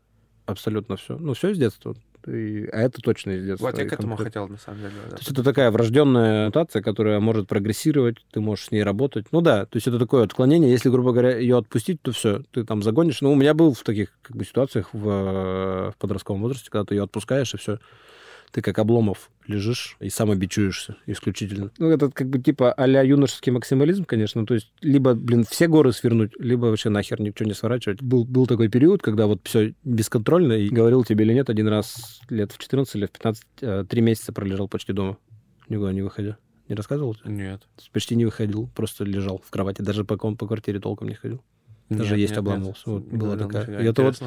[0.46, 1.18] абсолютно все.
[1.18, 1.96] Ну, все из детства.
[2.28, 3.66] И- а это точно из детства.
[3.68, 4.26] Вот я к этому конкретно.
[4.26, 4.94] хотел на самом деле.
[5.06, 5.12] да.
[5.12, 9.28] То есть это такая врожденная мутация, которая может прогрессировать, ты можешь с ней работать.
[9.32, 10.72] Ну да, то есть это такое отклонение.
[10.72, 13.22] Если, грубо говоря, ее отпустить, то все, ты там загонишь.
[13.22, 16.86] Ну, у меня был в таких как бы, ситуациях в, э, в подростковом возрасте, когда
[16.86, 17.80] ты ее отпускаешь, и все,
[18.52, 21.72] ты как обломов лежишь и самобичуешься исключительно.
[21.78, 24.46] Ну, это как бы типа а-ля юношеский максимализм, конечно.
[24.46, 28.02] То есть либо, блин, все горы свернуть, либо вообще нахер ничего не сворачивать.
[28.02, 32.22] Был, был такой период, когда вот все бесконтрольно, и говорил тебе или нет, один раз
[32.30, 35.18] лет в 14 или в 15, э, три месяца пролежал почти дома,
[35.70, 36.38] никуда не выходя.
[36.68, 37.16] Не рассказывал?
[37.16, 37.32] тебе?
[37.32, 37.62] Нет.
[37.94, 39.82] Почти не выходил, просто лежал в кровати.
[39.82, 41.42] Даже по, по квартире толком не ходил.
[41.90, 42.90] Даже Нет, есть нет, обламывался.
[42.90, 43.04] нет.
[43.04, 43.62] Вот Не была такая.
[43.64, 43.82] нифига.
[43.82, 44.22] И это вот.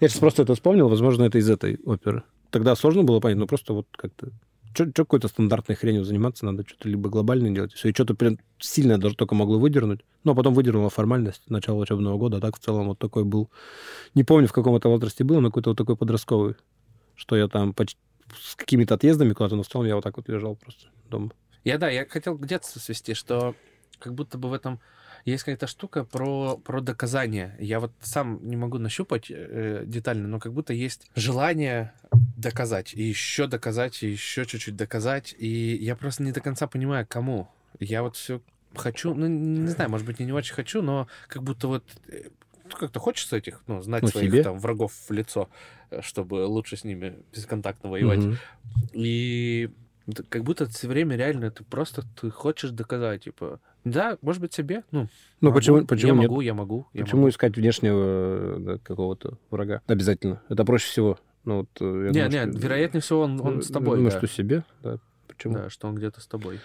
[0.00, 2.22] Я сейчас просто это вспомнил, возможно, это из этой оперы.
[2.50, 4.30] Тогда сложно было понять, но просто вот как-то...
[4.74, 8.96] Что какой-то стандартной хренью заниматься, надо что-то либо глобальное делать, все, и что-то прям сильно
[8.96, 10.00] даже только могло выдернуть.
[10.24, 13.50] Но потом выдернула формальность начала учебного года, а так в целом вот такой был...
[14.14, 16.54] Не помню, в каком это возрасте было, но какой-то вот такой подростковый,
[17.14, 17.98] что я там почти
[18.40, 21.32] с какими-то отъездами куда-то, но в целом я вот так вот лежал просто дома.
[21.64, 23.54] Я, да, я хотел к детству свести, что
[23.98, 24.80] как будто бы в этом
[25.24, 27.56] есть какая-то штука про, про доказание.
[27.60, 31.92] Я вот сам не могу нащупать э, детально, но как будто есть желание
[32.36, 35.34] доказать, и еще доказать, и еще чуть-чуть доказать.
[35.38, 37.48] И я просто не до конца понимаю, кому.
[37.78, 38.40] Я вот все
[38.74, 42.28] хочу, ну, не знаю, может быть, я не очень хочу, но как будто вот э,
[42.64, 44.42] ну, как-то хочется этих, ну, знать Ну, своих себе.
[44.42, 45.48] там врагов в лицо,
[45.90, 48.18] э, чтобы лучше с ними бесконтактно воевать.
[48.20, 48.38] Мгм.
[48.92, 49.70] И
[50.28, 54.82] как будто все время реально ты просто ты хочешь доказать, типа, да, может быть, себе,
[54.90, 55.08] ну,
[55.40, 56.28] Ну могу, почему, почему я нет?
[56.30, 57.30] могу, я могу, я Почему могу.
[57.30, 59.80] искать внешнего да, какого-то врага?
[59.86, 60.40] Обязательно.
[60.48, 61.18] Это проще всего.
[61.44, 64.12] Ну, вот, э, я Не, думаю, не, что- вероятнее всего он, он с тобой, Думаю,
[64.12, 64.18] да.
[64.18, 64.98] что себе, да.
[65.26, 65.54] Почему?
[65.54, 66.60] Да, что он где-то с тобой.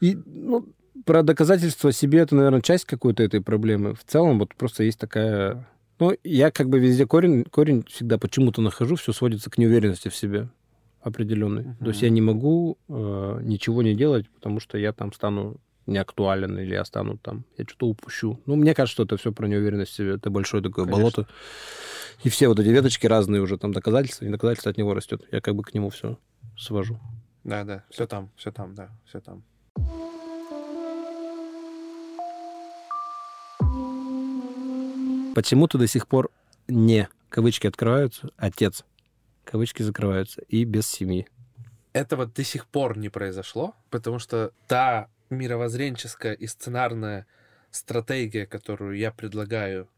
[0.00, 0.66] И, ну,
[1.06, 3.94] про доказательство себе это, наверное, часть какой-то этой проблемы.
[3.94, 5.66] В целом, вот просто есть такая...
[6.00, 10.14] Ну, я как бы везде корень, корень всегда почему-то нахожу, все сводится к неуверенности в
[10.16, 10.48] себе
[11.08, 11.74] определенной.
[11.80, 16.58] То есть я не могу э, ничего не делать, потому что я там стану неактуален
[16.58, 18.38] или я стану там, я что-то упущу.
[18.46, 20.14] Ну, мне кажется, что это все про неуверенность в себе.
[20.14, 21.02] Это большое такое Конечно.
[21.02, 21.28] болото.
[22.22, 25.22] И все вот эти веточки разные уже там доказательства, и доказательства от него растет.
[25.32, 26.18] Я как бы к нему все
[26.56, 26.98] свожу.
[27.44, 29.42] Да, да, все там, все там, да, все там.
[35.34, 36.30] Почему ты до сих пор
[36.66, 38.84] не, кавычки открываются, отец,
[39.48, 41.26] кавычки закрываются, и без семьи?
[41.92, 47.26] Это вот до сих пор не произошло, потому что та мировоззренческая и сценарная
[47.70, 49.88] стратегия, которую я предлагаю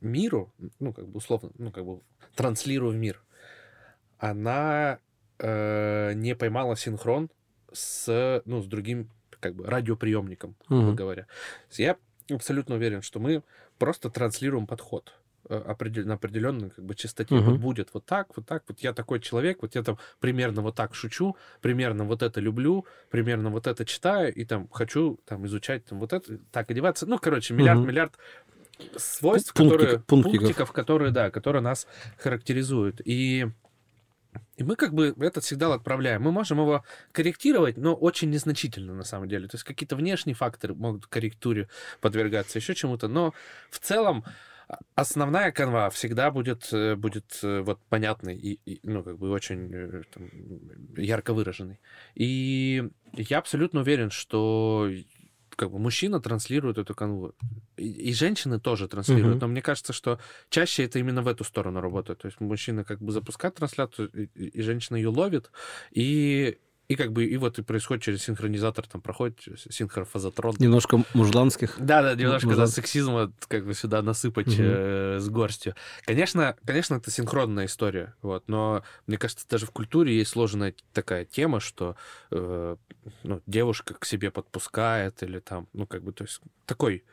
[0.00, 2.00] миру, ну, как бы условно, ну, как бы
[2.34, 3.22] транслирую в мир,
[4.18, 4.98] она
[5.38, 7.30] э, не поймала синхрон
[7.72, 10.96] с, ну, с другим, как бы, радиоприемником, грубо Мгм.
[10.96, 11.26] говоря.
[11.72, 11.96] Я
[12.30, 13.42] абсолютно уверен, что мы
[13.78, 15.14] просто транслируем подход
[15.48, 17.34] э, определ- на определенной как бы частоте.
[17.34, 17.44] Мгм.
[17.50, 20.74] Вот будет вот так, вот так, вот я такой человек, вот я там примерно вот
[20.76, 25.84] так шучу, примерно вот это люблю, примерно вот это читаю, и там хочу там изучать
[25.86, 27.06] там вот это, так одеваться.
[27.06, 27.88] Ну, короче, миллиард, Мгм.
[27.88, 28.12] миллиард
[28.96, 30.38] свойств, Пунктика- которые, пунктиков.
[30.40, 31.86] пунктиков, которые, да, которые нас
[32.18, 33.00] характеризуют.
[33.04, 33.46] И
[34.56, 36.22] и мы как бы этот сигнал отправляем.
[36.22, 39.48] Мы можем его корректировать, но очень незначительно на самом деле.
[39.48, 41.68] То есть какие-то внешние факторы могут корректуре
[42.00, 43.08] подвергаться, еще чему-то.
[43.08, 43.34] Но
[43.70, 44.24] в целом
[44.94, 49.70] основная канва всегда будет, э, будет э, вот понятной и, и, ну, как бы очень
[49.72, 50.28] э, там,
[50.96, 51.78] ярко выраженной.
[52.14, 54.90] И я абсолютно уверен, что
[55.56, 57.34] как бы мужчина транслирует эту канву.
[57.76, 59.36] И, и женщины тоже транслируют.
[59.36, 59.40] Мгм.
[59.40, 62.20] Но мне кажется, что чаще это именно в эту сторону работает.
[62.20, 65.50] То есть мужчина как бы запускает трансляцию, и- и женщина ее ловит,
[65.90, 66.58] и,
[66.90, 69.38] и как бы и вот и происходит через синхронизатор, там проходит
[69.70, 70.56] синхрофазотрон.
[70.58, 71.76] Немножко мужланских.
[71.78, 74.56] Да, да, немножко Ну, да, сексизма как бы сюда насыпать Мгм.
[74.58, 75.76] э, с горстью.
[76.04, 81.24] Конечно, конечно, это синхронная история, вот, но мне кажется, даже в культуре есть сложная такая
[81.24, 81.94] тема, что
[82.32, 82.76] э,
[83.22, 87.04] ну, девушка к себе подпускает или там, ну, как бы, то есть такой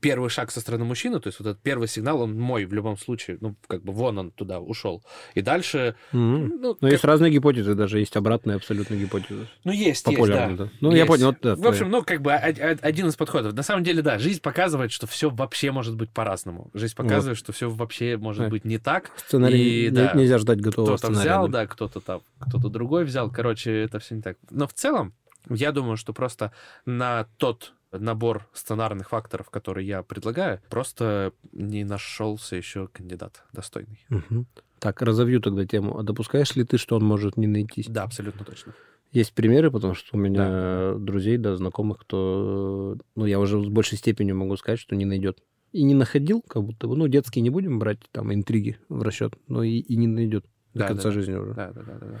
[0.00, 2.96] первый шаг со стороны мужчины, то есть вот этот первый сигнал, он мой в любом
[2.96, 5.02] случае, ну, как бы вон он туда ушел.
[5.34, 6.48] И дальше, Мгм.
[6.48, 9.46] ну, Но как- есть разные гипотезы, даже есть обратные абсолютно гипотезы.
[9.64, 10.64] ну, есть, Популярные, есть, да.
[10.64, 10.70] да.
[10.80, 11.08] Ну, я Есть.
[11.08, 13.52] понял, вот, да, В общем, ну, как бы один из подходов.
[13.54, 16.70] На самом деле, да, жизнь показывает, что все вообще может быть по-разному.
[16.74, 19.10] Жизнь показывает, что все вообще может быть не так.
[19.16, 21.20] сценарий И, да, нельзя ждать готового Кто-то сценария.
[21.30, 21.60] взял, да.
[21.60, 23.30] да, кто-то там, кто-то другой взял.
[23.30, 24.36] Короче, это все не так.
[24.50, 25.12] Но в целом,
[25.48, 26.52] я думаю, что просто
[26.86, 34.04] на тот набор сценарных факторов, которые я предлагаю, просто не нашелся еще кандидат достойный.
[34.08, 34.46] Мгм.
[34.78, 35.98] Так, разовью тогда тему.
[35.98, 37.86] А допускаешь ли ты, что он может не найтись?
[37.88, 38.74] Да, абсолютно точно.
[39.12, 43.98] Есть примеры, потому что у меня друзей, да, знакомых, кто, ну, я уже с большей
[43.98, 45.42] степенью могу сказать, что не найдет.
[45.72, 49.34] И не находил, как будто бы, ну, детские не будем брать, там, интриги в расчет,
[49.48, 51.14] но и, и не найдет до Да, конца да, да.
[51.14, 51.54] жизни уже.
[51.54, 52.06] Да, да, да, да.
[52.06, 52.20] да.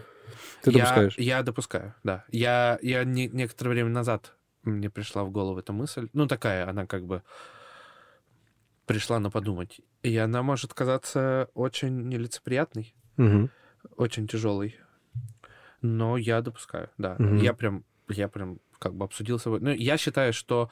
[0.62, 1.18] Ты Я- допускаешь?
[1.18, 2.24] Я, допускаю, да.
[2.30, 6.08] Я, я не- некоторое время назад мне пришла в голову эта мысль.
[6.12, 7.22] Ну, такая, она как бы
[8.86, 9.80] пришла на подумать.
[10.02, 13.50] И она может казаться очень нелицеприятной, Мгм.
[13.96, 14.76] очень тяжелой.
[15.82, 17.16] Но я допускаю, да.
[17.18, 17.38] Мгм.
[17.38, 19.60] Я прям, я прям как бы обсудил с собой.
[19.60, 20.70] Ну, я считаю, что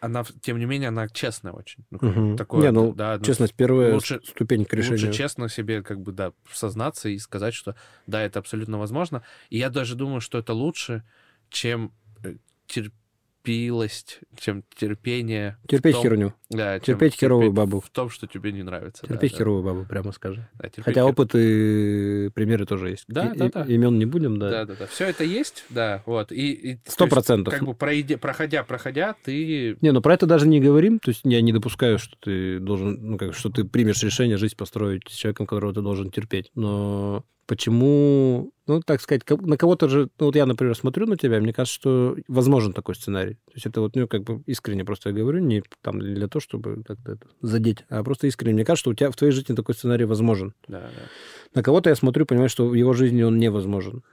[0.00, 1.84] она, тем не менее, она честная очень.
[1.90, 2.36] Ну, Мгм.
[2.36, 5.06] такое, не, ну, да, ну, честность первая лучше- ступень к решению.
[5.08, 7.74] Лучше честно себе как бы, да, сознаться и сказать, что
[8.06, 9.22] да, это абсолютно возможно.
[9.50, 11.02] И я даже думаю, что это лучше,
[11.48, 11.92] чем
[12.24, 12.36] э,
[13.42, 15.56] терпилость, чем терпение.
[15.66, 16.34] Терпеть том, херню.
[16.50, 17.80] Да, терпеть херовую бабу.
[17.80, 19.06] В том, что тебе не нравится.
[19.06, 20.44] Терпеть да, херовую бабу, прямо скажем.
[20.58, 23.04] Да, Хотя хер- опыт и примеры тоже есть.
[23.08, 23.64] Да, И- да, и- да.
[23.64, 24.50] Имен не будем, да.
[24.50, 24.86] Да, да, да.
[24.86, 26.32] Все это есть, да, вот.
[26.32, 27.54] И, и, то Сто процентов.
[27.54, 30.98] Как бы пройди- проходя, проходя, ты Не, ну про это даже не говорим.
[30.98, 34.56] То есть я не допускаю, что ты должен, ну как, что ты примешь решение жизнь
[34.56, 36.50] построить с человеком, которого ты должен терпеть.
[36.54, 41.40] Но почему, ну так сказать, на кого-то же, ну вот я, например, смотрю на тебя,
[41.40, 43.34] мне кажется, что возможен такой сценарий.
[43.46, 46.40] То есть это вот, ну как бы искренне просто я говорю, не там для того,
[46.40, 48.54] чтобы как-то это задеть, а просто искренне.
[48.54, 50.54] Мне кажется, что у тебя в твоей жизни такой сценарий возможен.
[50.68, 51.08] да, да.
[51.52, 54.04] На кого-то я смотрю, понимаю, что в его жизни он невозможен.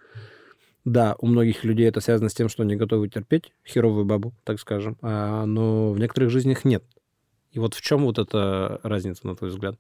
[0.84, 4.60] Да, у многих людей это связано с тем, что они готовы терпеть херовую бабу, так
[4.60, 6.84] скажем, а, но в некоторых жизнях нет.
[7.52, 9.78] И вот в чем вот эта разница, на твой взгляд?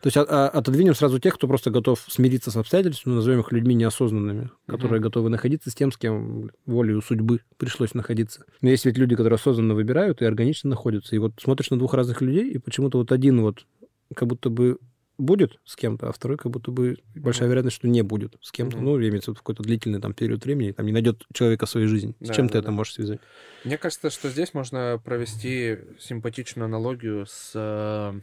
[0.00, 3.52] То есть а- а- отодвинем сразу тех, кто просто готов смириться с обстоятельствами, назовем их
[3.52, 8.44] людьми неосознанными, которые готовы находиться с тем, с кем волею судьбы пришлось находиться.
[8.60, 11.14] Но есть ведь люди, которые осознанно выбирают и органично находятся.
[11.16, 13.66] И вот смотришь на двух разных людей, и почему-то вот один вот
[14.14, 14.78] как будто бы
[15.18, 18.76] будет с кем-то, а второй как будто бы большая вероятность, что не будет с кем-то.
[18.76, 18.86] Мгм.
[18.86, 22.14] Ну, имеется в виду какой-то длительный там период времени, там не найдет человека своей жизни.
[22.20, 22.72] С Да, чем да, ты это да.
[22.72, 23.18] можешь связать?
[23.64, 28.20] Мне кажется, что здесь можно провести симпатичную аналогию с, э,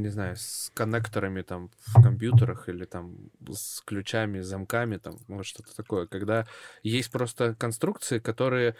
[0.00, 5.74] не знаю, с коннекторами там в компьютерах или там с ключами, замками, там, вот что-то
[5.74, 6.06] такое.
[6.06, 6.46] Когда
[6.82, 8.76] есть просто конструкции, которые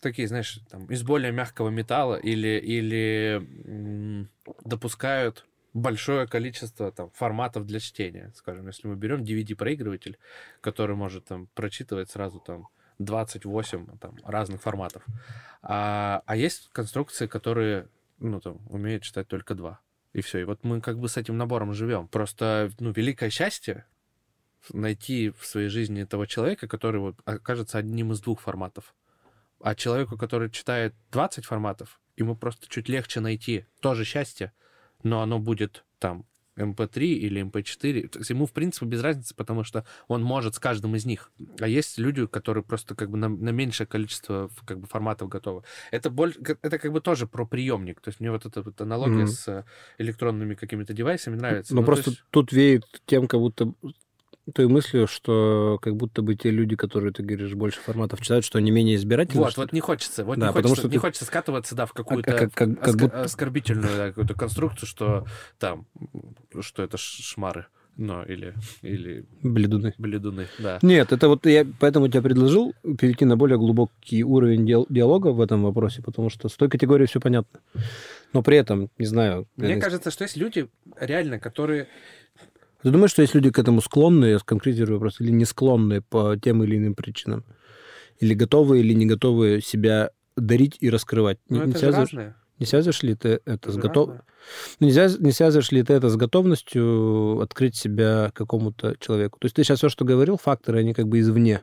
[0.00, 4.28] такие, знаешь, там, из более мягкого металла или, или
[4.64, 8.32] допускают большое количество там, форматов для чтения.
[8.34, 10.18] Скажем, если мы берем DVD-проигрыватель,
[10.60, 15.04] который может там прочитывать сразу там 28 там, разных форматов.
[15.62, 19.80] А, а есть конструкции, которые, ну, там, умеют читать только два.
[20.16, 20.38] И все.
[20.38, 22.08] И вот мы как бы с этим набором живем.
[22.08, 23.84] Просто, ну, великое счастье
[24.72, 28.94] найти в своей жизни того человека, который вот окажется одним из двух форматов.
[29.60, 34.54] А человеку, который читает 20 форматов, ему просто чуть легче найти тоже счастье,
[35.02, 36.24] но оно будет там
[36.56, 38.08] MP3 или MP4.
[38.08, 41.30] То есть ему, в принципе, без разницы, потому что он может с каждым из них.
[41.60, 45.62] А есть люди, которые просто как бы на, на меньшее количество как бы, форматов готовы.
[45.90, 48.00] Это, боль, это как бы тоже про приемник.
[48.00, 49.28] То есть мне вот эта вот аналогия Мгм.
[49.28, 49.64] с э,
[49.98, 51.74] электронными какими-то девайсами нравится.
[51.74, 53.72] Но Ну, то просто есть- тут веет тем, как будто
[54.54, 58.58] той мыслью, что как будто бы те люди, которые, ты говоришь, больше форматов читают, что
[58.58, 59.42] они менее избирательны.
[59.42, 61.86] Вот, вот не хочется, вот Да, не, потому хочется, что не ты- хочется скатываться, да,
[61.86, 65.26] в какую-то как- как- как оска- будто- оскорбительную да, какую-то конструкцию, что
[65.58, 65.86] там,
[66.60, 69.94] что это шмары, ну, или, или Бледуны.
[69.98, 70.78] бледуны, да.
[70.82, 75.40] Нет, это вот я поэтому тебя предложил перейти на более глубокий уровень диал- диалога в
[75.40, 77.58] этом вопросе, потому что с той категорией все понятно.
[78.32, 79.48] Но при этом, не знаю...
[79.56, 80.68] Мне наверное, кажется, что есть люди,
[81.00, 81.88] реально, которые...
[82.86, 86.36] Ты думаешь, что есть люди к этому склонные, я конкретизирую просто, или не склонные по
[86.36, 87.44] тем или иным причинам?
[88.20, 91.40] Или готовые, или не готовые себя дарить и раскрывать?
[91.48, 92.36] Ну, не, не это связываешь, разное.
[92.60, 94.10] не связываешь ли ты это это с готов...
[94.78, 99.40] Не, связ- не связываешь ли ты это с готовностью открыть себя какому-то человеку?
[99.40, 101.62] То есть ты сейчас все, что говорил, факторы, они как бы извне,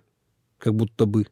[0.58, 1.28] как будто бы.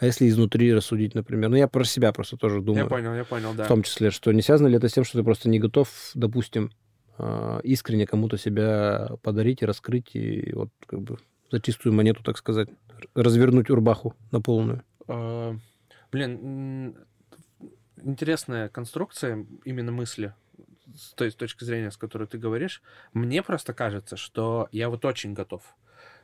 [0.00, 1.50] А если изнутри рассудить, например?
[1.50, 2.84] Ну, я про себя просто тоже думаю.
[2.84, 3.64] Я понял, я понял, да.
[3.64, 5.90] В том числе, что не связано ли это с тем, что ты просто не готов,
[6.14, 6.70] допустим,
[7.62, 11.18] искренне кому-то себя подарить и раскрыть, и вот как бы
[11.50, 12.68] за чистую монету, так сказать,
[13.14, 14.82] развернуть урбаху на полную.
[15.08, 15.56] А,
[16.12, 16.94] Блин,
[17.96, 20.34] интересная конструкция именно мысли
[20.94, 22.82] с той точки зрения, с которой ты говоришь.
[23.14, 25.74] Мне просто кажется, что я вот очень готов.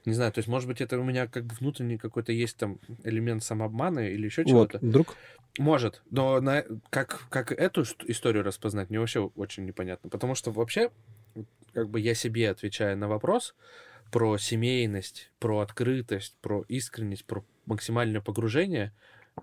[0.04, 2.78] Не знаю, то есть, может быть, это у меня как бы внутренний какой-то есть там
[3.04, 4.78] элемент самообмана или еще Вот, чего-то.
[4.78, 5.16] вдруг?
[5.58, 10.08] Может, но на, как, как эту историю распознать, мне вообще очень непонятно.
[10.08, 10.90] Потому что вообще,
[11.72, 13.54] как бы я себе отвечая на вопрос
[14.10, 18.92] про семейность, про открытость, про искренность, про максимальное погружение,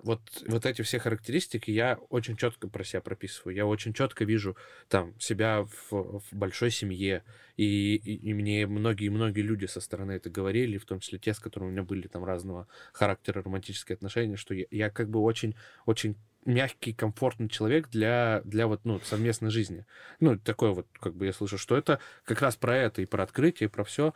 [0.03, 3.55] вот, вот эти все характеристики я очень четко про себя прописываю.
[3.55, 4.55] Я очень четко вижу
[4.87, 7.23] там себя в, в большой семье.
[7.57, 11.39] И, и, и мне многие-многие люди со стороны это говорили, в том числе те, с
[11.39, 15.55] которыми у меня были там разного характера романтические отношения, что я, я как бы очень,
[15.85, 19.85] очень мягкий, комфортный человек для, для вот, ну, совместной жизни.
[20.19, 23.23] Ну, такое вот, как бы я слышу, что это как раз про это, и про
[23.23, 24.13] открытие, и про все.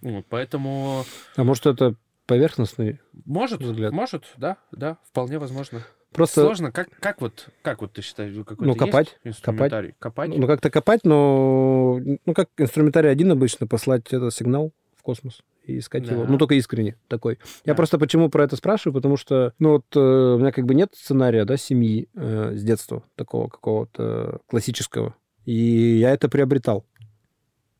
[0.00, 1.04] Вот, поэтому
[1.36, 1.94] А может, это
[2.30, 3.00] поверхностный?
[3.26, 3.92] может, Взгляд.
[3.92, 5.82] может, да, да, вполне возможно.
[6.12, 9.94] Просто, Сложно, как, как вот, как вот ты считаешь, какой-то Ну, копать, инструментарий?
[9.98, 10.30] Копать?
[10.36, 15.78] ну, как-то копать, но, ну, как инструментарий один обычно, послать этот сигнал в космос и
[15.78, 16.14] искать Да.
[16.14, 16.24] его.
[16.24, 17.38] Ну, только искренне такой.
[17.64, 17.76] Я Да.
[17.76, 20.92] просто почему про это спрашиваю, потому что, ну, вот э, у меня как бы нет
[20.96, 25.14] сценария, да, семьи э, с детства, такого какого-то классического.
[25.44, 25.54] И
[25.98, 26.84] я это приобретал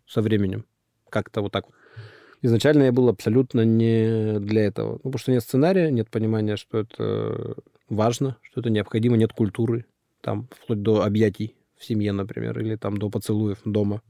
[0.07, 0.67] со временем.
[1.09, 1.75] Как-то вот так вот.
[2.43, 4.93] Изначально я был абсолютно не для этого.
[4.93, 7.57] Ну, потому что нет сценария, нет понимания, что это
[7.89, 9.87] важно, что это необходимо, нет культуры,
[10.21, 14.03] там, вплоть до объятий в семье, например, или там до поцелуев дома,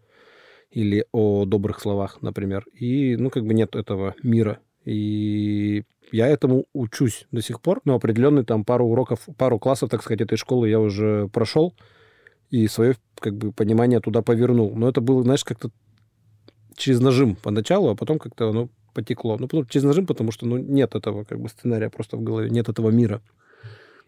[0.71, 2.65] или о добрых словах, например.
[2.73, 4.59] И, ну, как бы нет этого мира.
[4.85, 10.03] И я этому учусь до сих пор, но определенный там пару уроков, пару классов, так
[10.03, 11.75] сказать, этой школы я уже прошел,
[12.51, 14.75] и свое, как бы, понимание туда повернул.
[14.75, 15.71] Но это было, знаешь, как-то
[16.77, 19.37] через нажим поначалу, а потом как-то оно потекло.
[19.39, 22.51] Ну, потом через нажим, потому что ну, нет этого как бы сценария просто в голове,
[22.51, 23.23] нет этого мира.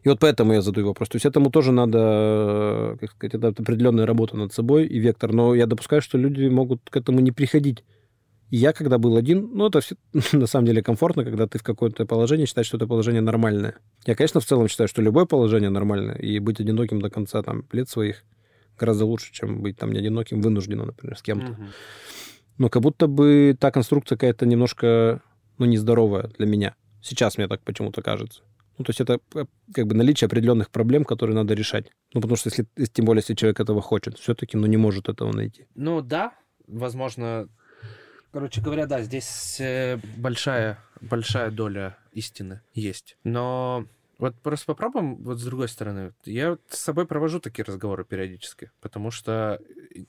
[0.04, 1.08] И вот поэтому я задаю вопрос.
[1.08, 5.32] То есть этому тоже надо, как сказать, это определенная работа над собой и вектор.
[5.32, 7.84] Но я допускаю, что люди могут к этому не приходить.
[8.50, 9.94] И я, когда был один, ну, это все,
[10.32, 13.76] на самом деле комфортно, когда ты в какое-то положение считаешь, что это положение нормальное.
[14.04, 17.64] Я, конечно, в целом считаю, что любое положение нормальное, и быть одиноким до конца там
[17.72, 18.24] лет своих
[18.78, 21.52] гораздо лучше, чем быть там не одиноким, вынужденно, например, с кем-то.
[21.52, 21.62] Угу.
[22.62, 25.20] Но как будто бы та конструкция какая-то немножко,
[25.58, 26.76] ну, нездоровая для меня.
[27.02, 28.42] Сейчас мне так почему-то кажется.
[28.78, 31.90] Ну, то есть это э, как бы наличие определенных проблем, которые надо решать.
[32.14, 35.32] Ну, потому что если, тем более, если человек этого хочет, все-таки, ну, не может этого
[35.32, 35.66] найти.
[35.74, 36.34] Ну, да,
[36.68, 37.48] возможно,
[38.30, 43.16] короче говоря, да, здесь э, большая, большая доля истины есть.
[43.24, 43.86] Но
[44.18, 46.12] вот просто попробуем вот с другой стороны.
[46.24, 49.60] Я с собой провожу такие разговоры периодически, потому что,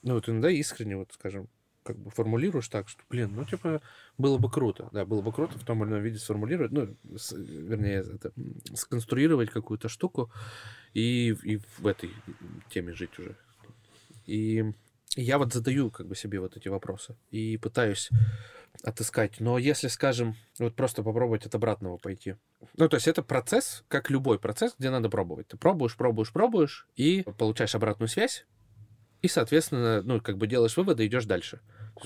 [0.04, 1.48] ну, вот иногда искренне, вот, скажем,
[1.84, 3.82] как бы формулируешь так, что, блин, ну, типа,
[4.18, 7.32] было бы круто, да, было бы круто в том или ином виде сформулировать, ну, с,
[7.32, 8.32] вернее, это,
[8.74, 10.32] сконструировать какую-то штуку
[10.94, 12.10] и, и в этой
[12.70, 13.36] теме жить уже.
[14.26, 14.64] И
[15.16, 18.10] я вот задаю как бы себе вот эти вопросы и пытаюсь
[18.82, 19.38] отыскать.
[19.38, 22.36] Но если, скажем, вот просто попробовать от обратного пойти.
[22.76, 25.48] Ну, то есть это процесс, как любой процесс, где надо пробовать.
[25.48, 28.46] Ты пробуешь, пробуешь, пробуешь, и получаешь обратную связь,
[29.22, 31.60] и, соответственно, ну, как бы делаешь выводы, идешь дальше.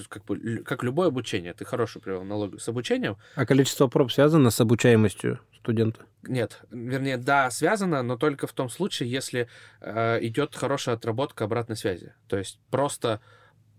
[0.08, 1.54] Как, бы, как любое обучение.
[1.54, 3.16] Ты хороший привел аналогию с обучением.
[3.34, 6.02] А количество проб связано с обучаемостью студента?
[6.22, 6.60] Нет.
[6.70, 9.48] Вернее, да, связано, но только в том случае, если
[9.80, 12.12] э, идет хорошая отработка обратной связи.
[12.28, 13.20] То есть просто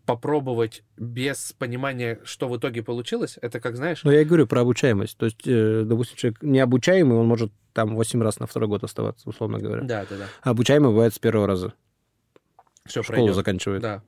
[0.06, 4.04] попробовать без понимания, что в итоге получилось, это как знаешь...
[4.04, 5.18] Ну, я и говорю про обучаемость.
[5.18, 9.30] То есть, э, допустим, человек необучаемый, он может там 8 раз на второй год оставаться,
[9.30, 9.84] условно говоря.
[9.84, 10.26] Да, да, да.
[10.42, 11.74] А обучаемый бывает с первого раза
[12.90, 13.36] все школу пройдет.
[13.36, 13.82] заканчивает.
[13.82, 14.04] Да.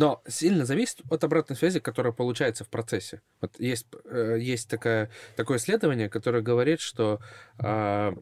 [0.00, 3.20] Но сильно зависит от обратной связи, которая получается в процессе.
[3.42, 7.20] Вот есть, э, есть такая, такое исследование, которое говорит, что
[7.58, 8.12] э,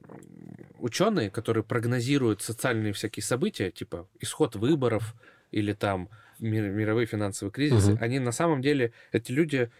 [0.81, 5.15] ученые, которые прогнозируют социальные всякие события, типа исход выборов
[5.53, 6.09] или там
[6.41, 7.99] мировые финансовые кризисы, угу.
[8.03, 9.71] они на самом деле, эти люди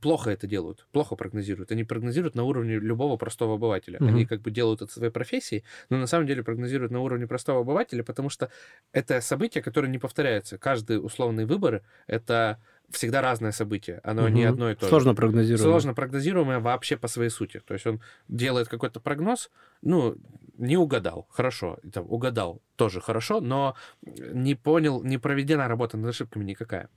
[0.00, 1.72] плохо это делают, плохо прогнозируют.
[1.72, 3.98] Они прогнозируют на уровне любого простого обывателя.
[3.98, 4.06] Угу.
[4.06, 7.60] Они как бы делают это своей профессией, но на самом деле прогнозируют на уровне простого
[7.60, 8.50] обывателя, потому что
[8.92, 10.58] это событие, которое не повторяется.
[10.58, 14.00] Каждые условные выборы— это всегда разное событие.
[14.04, 14.32] Оно угу.
[14.32, 14.88] не одно и то же.
[14.88, 15.70] Сложно прогнозируемое.
[15.70, 17.60] Сложно прогнозируемое вообще по своей сути.
[17.60, 20.16] То есть он делает какой-то прогноз, ну,
[20.58, 26.44] не угадал, хорошо, там, угадал, тоже хорошо, но не понял, не проведена работа над ошибками
[26.44, 26.88] никакая.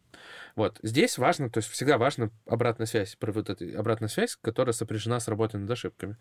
[0.56, 5.20] Вот, здесь важно, то есть всегда важна обратная связь, вот эта обратная связь, которая сопряжена
[5.20, 6.18] с работой над ошибками.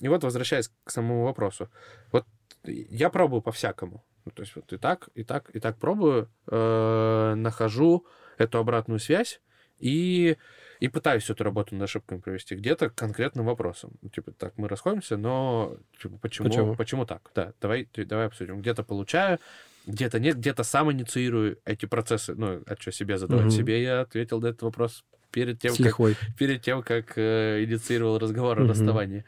[0.00, 1.68] И вот, возвращаясь к самому вопросу,
[2.10, 2.26] вот
[2.64, 4.04] я пробую по-всякому.
[4.24, 8.06] Ну, то есть вот и так, и так, и так пробую, э, нахожу
[8.38, 9.40] эту обратную связь
[9.78, 10.36] и,
[10.82, 13.92] и пытаюсь эту работу над ошибками провести где-то конкретным вопросам.
[14.02, 16.74] Ну, типа, так, мы расходимся, но типа, почему, почему?
[16.74, 17.30] почему так?
[17.36, 18.60] Да, давай, давай обсудим.
[18.60, 19.38] Где-то получаю,
[19.86, 22.34] где-то нет, где-то сам инициирую эти процессы.
[22.34, 23.46] Ну, а что себе задавать?
[23.46, 23.52] Угу.
[23.52, 25.96] Себе я ответил на этот вопрос перед тем, как,
[26.36, 28.66] перед тем, как э, инициировал разговор угу.
[28.66, 29.24] о расставании.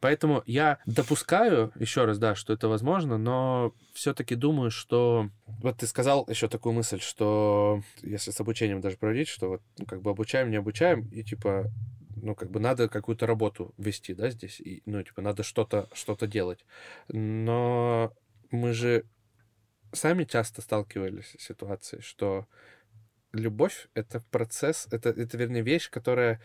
[0.00, 5.30] Поэтому я допускаю, еще раз, да, что это возможно, но все-таки думаю, что...
[5.46, 9.86] Вот ты сказал еще такую мысль, что если с обучением даже проводить, что вот ну,
[9.86, 11.70] как бы обучаем, не обучаем, и типа
[12.16, 16.14] ну, как бы надо какую-то работу вести, да, здесь, и, ну, типа, надо что-то что
[16.26, 16.64] делать.
[17.08, 18.14] Но
[18.50, 19.04] мы же
[19.92, 22.46] сами часто сталкивались с ситуацией, что
[23.34, 26.40] любовь— это процесс, это, это, вернее, вещь, которая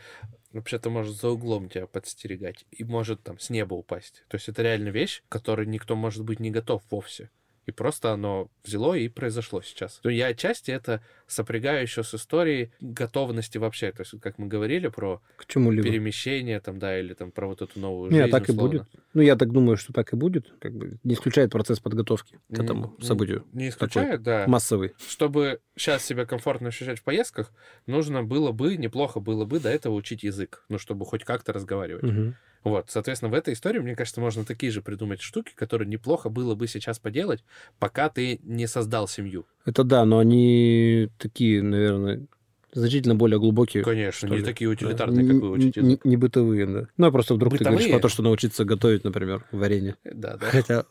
[0.51, 4.23] вообще-то может за углом тебя подстерегать и может там с неба упасть.
[4.27, 7.29] То есть это реально вещь, которой никто, может быть, не готов вовсе.
[7.65, 9.99] И просто оно взяло и произошло сейчас.
[10.03, 13.91] Но я отчасти это сопрягаю еще с историей готовности вообще.
[13.91, 17.79] То есть, как мы говорили про К перемещение, там, да, или там про вот эту
[17.79, 18.31] новую Нет, жизнь.
[18.31, 18.61] так условно.
[18.61, 18.89] и будет.
[19.13, 20.53] Ну, я так думаю, что так и будет.
[20.59, 23.45] Как бы не исключает процесс подготовки к этому не, событию.
[23.53, 24.45] Не исключает, да.
[24.47, 24.93] Массовый.
[25.07, 27.51] Чтобы сейчас себя комфортно ощущать в поездках,
[27.85, 30.63] нужно было бы, неплохо было бы до этого учить язык.
[30.69, 32.03] Ну, чтобы хоть как-то разговаривать.
[32.03, 32.33] Угу.
[32.63, 36.55] Вот, соответственно, в этой истории, мне кажется, можно такие же придумать штуки, которые неплохо было
[36.55, 37.43] бы сейчас поделать,
[37.79, 39.45] пока ты не создал семью.
[39.65, 42.25] Это да, но они такие, наверное,
[42.73, 43.83] значительно более глубокие.
[43.83, 44.43] Конечно, не ли.
[44.43, 44.73] такие Да.
[44.73, 45.81] утилитарные, Не- как вы учите.
[45.81, 46.87] Не, не бытовые, да.
[46.97, 47.99] Ну, а просто вдруг ты говоришь Бытовые?
[47.99, 49.95] про то, что научиться готовить, например, варенье.
[50.03, 50.45] Да, да.
[50.47, 50.85] Хотя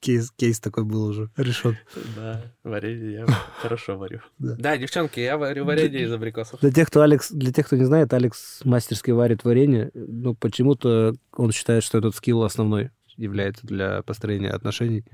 [0.00, 1.76] кейс, кейс такой был уже решен.
[2.16, 3.26] Да, варенье я
[3.60, 4.20] хорошо варю.
[4.38, 4.56] Да.
[4.58, 6.60] Да, девчонки, я варю варенье из абрикосов.
[6.60, 9.90] Для тех, кто Алекс, для тех, кто не знает, Алекс мастерски варит варенье.
[9.94, 15.04] Ну, почему-то он считает, что этот скилл основной является для построения отношений.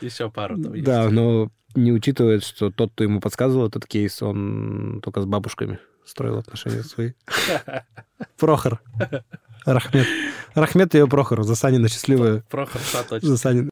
[0.00, 0.86] Еще пару там есть.
[0.86, 5.78] Да, но не учитывает, что тот, кто ему подсказывал этот кейс, он только с бабушками
[6.04, 7.12] строил отношения свои.
[8.38, 8.80] Прохор.
[9.64, 10.06] Рахмет.
[10.54, 12.42] Рахмет ее Прохору за Санина счастливая.
[12.50, 13.36] Прохор, да, точно.
[13.36, 13.68] За.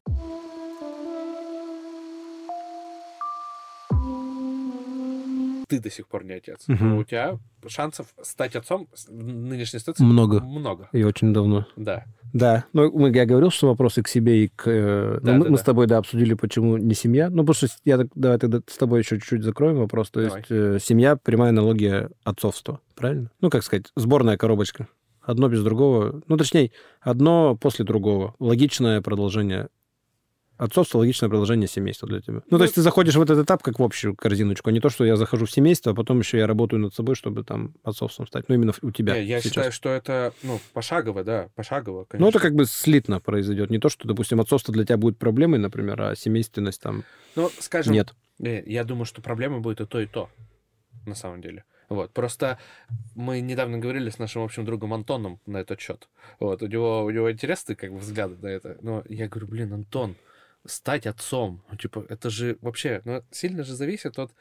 [5.69, 6.65] Ты до сих пор не отец.
[6.67, 10.41] Но у тебя шансов стать отцом в нынешней ситуации Много.
[10.41, 10.89] много.
[10.91, 11.67] И очень давно.
[11.75, 12.05] Да.
[12.33, 14.67] Да, ну мы, я говорил, что вопросы к себе и к...
[14.67, 15.61] э, ну, Да, мы, да, мы да.
[15.61, 17.29] с тобой, да, обсудили, почему не семья.
[17.29, 20.11] Ну, потому что я так, давай тогда с тобой еще чуть-чуть закроем вопрос.
[20.11, 20.39] То Давай.
[20.39, 23.31] есть э, семья— прямая аналогия отцовства, правильно?
[23.41, 24.87] Ну, как сказать, сборная коробочка.
[25.21, 26.21] Одно без другого.
[26.27, 28.35] Ну, точнее, одно после другого.
[28.39, 29.69] Логичное продолжение
[30.59, 32.33] отцовства, логичное продолжение семейства для тебя.
[32.35, 34.81] Ну, Ну, то есть ты заходишь в этот этап как в общую корзиночку, а не
[34.81, 37.73] то, что я захожу в семейство, а потом еще я работаю над собой, чтобы там
[37.83, 38.49] отцовством стать.
[38.49, 39.51] Ну, именно у тебя Не, я сейчас.
[39.51, 42.25] считаю, что это, ну, пошагово, да, пошагово, конечно.
[42.25, 43.69] Ну, это как бы слитно произойдет.
[43.69, 47.03] Не то, что, допустим, отцовство для тебя будет проблемой, например, а семейственность там
[47.35, 48.13] Ну, скажем, нет.
[48.37, 50.29] Не, я думаю, что проблема будет и то, и то,
[51.05, 51.63] на самом деле.
[51.87, 52.59] Вот, просто
[53.15, 56.07] мы недавно говорили с нашим общим другом Антоном на этот счет.
[56.39, 58.77] Вот, у него, у него интересные как бы взгляды на это.
[58.81, 60.15] Но я говорю, блин, Антон,
[60.65, 64.31] стать отцом, ну, типа, это же вообще, ну, сильно же зависит от,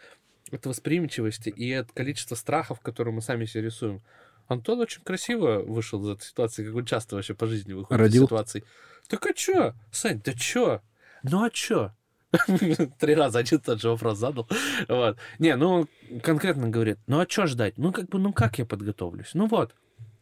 [0.51, 4.03] от восприимчивости и от количества страхов, которые мы сами себе рисуем.
[4.49, 8.23] Антон очень красиво вышел из этой ситуации, как он часто вообще по жизни выходит Родил?
[8.25, 8.65] из ситуаций.
[9.09, 9.75] Так а чё?
[9.93, 10.81] Сань, да чё?
[11.23, 11.93] Ну а чё?
[12.99, 14.49] Три раза один тот же вопрос задал.
[14.89, 15.19] Вот.
[15.39, 15.87] Не, ну,
[16.23, 17.79] конкретно говорит, ну а чё ждать?
[17.79, 19.31] Ну, как бы, ну как я подготовлюсь?
[19.35, 19.75] Ну вот.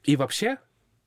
[0.05, 0.59] И вообще,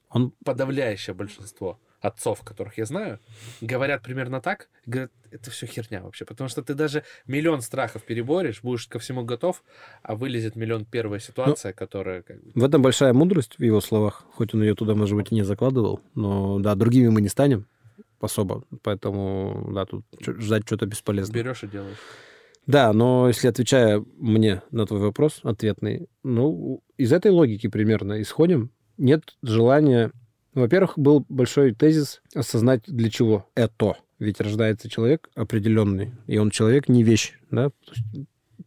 [0.10, 3.20] Он подавляющее большинство отцов, которых я знаю,
[3.62, 8.62] говорят примерно так, говорят, это все херня вообще, потому что ты даже миллион страхов переборешь,
[8.62, 9.64] будешь ко всему готов,
[10.02, 12.52] а вылезет миллион первая ситуация, которая как бы...
[12.56, 15.44] в этом большая мудрость в его словах, хоть он ее туда, может быть, и не
[15.44, 17.68] закладывал, но да, другими мы не станем
[18.20, 21.34] особо, поэтому да, тут ждать что-то бесполезно.
[21.34, 21.98] берешь и делаешь.
[22.66, 28.72] Да, но если отвечая мне на твой вопрос ответный, ну, из этой логики примерно исходим.
[28.98, 30.12] Нет желания...
[30.54, 33.96] Во-первых, был большой тезис осознать, для чего это.
[34.20, 37.72] Ведь рождается человек определенный, и он человек не вещь, да?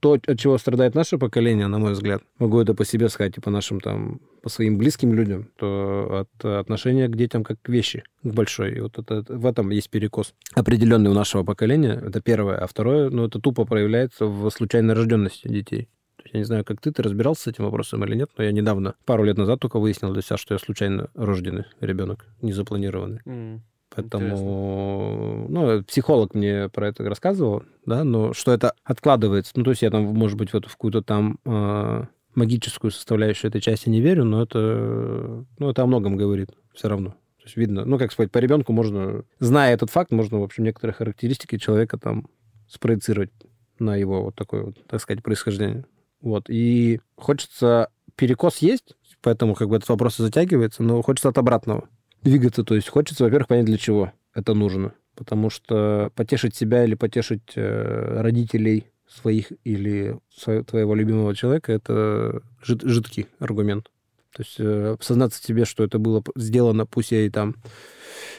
[0.00, 3.40] То, от чего страдает наше поколение, на мой взгляд, могу это по себе сказать, и
[3.40, 8.02] по нашим там, по своим близким людям, то от отношения к детям как к вещи,
[8.22, 8.76] к большой.
[8.76, 12.02] И вот это, в этом есть перекос определенный у нашего поколения.
[12.04, 12.56] Это первое.
[12.56, 15.88] А второе, ну, это тупо проявляется в случайной рожденности детей.
[16.32, 18.94] Я не знаю, как ты, ты разбирался с этим вопросом или нет, но я недавно,
[19.04, 23.20] пару лет назад только выяснил для себя, что я случайно рожденный ребенок, незапланированный.
[23.26, 23.62] М,
[23.94, 29.52] Поэтому, ну, психолог мне про это рассказывал, да, но что это откладывается.
[29.54, 32.04] Ну, то есть я там, может быть, в эту в какую-то там э,
[32.34, 37.10] магическую составляющую этой части не верю, но это, ну, это о многом говорит все равно.
[37.10, 40.64] То есть видно, ну, как сказать, по ребенку можно, зная этот факт, можно, в общем,
[40.64, 42.28] некоторые характеристики человека там
[42.68, 43.30] спроецировать
[43.78, 45.84] на его вот такое вот, так сказать, происхождение.
[46.22, 46.46] Вот.
[46.48, 47.88] И хочется...
[48.14, 51.88] Перекос есть, поэтому как бы этот вопрос и затягивается, но хочется от обратного
[52.22, 52.62] двигаться.
[52.62, 54.92] То есть хочется, во-первых, понять, для чего это нужно.
[55.16, 60.18] Потому что потешить себя или потешить э, родителей своих или
[60.66, 63.90] твоего любимого человека— это жид- жидкий аргумент.
[64.34, 67.56] То есть э, сознаться себе, что это было сделано, пусть я и там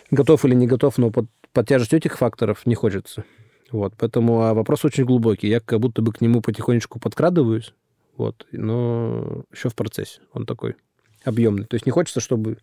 [0.09, 3.23] готов или не готов, но под, под тяжестью этих факторов не хочется.
[3.73, 5.47] Вот, поэтому а вопрос очень глубокий.
[5.47, 7.73] Я как будто бы к нему потихонечку подкрадываюсь,
[8.15, 10.21] вот, но еще в процессе.
[10.31, 10.75] Он такой
[11.25, 11.65] объемный.
[11.65, 12.59] То есть не хочется, чтобы...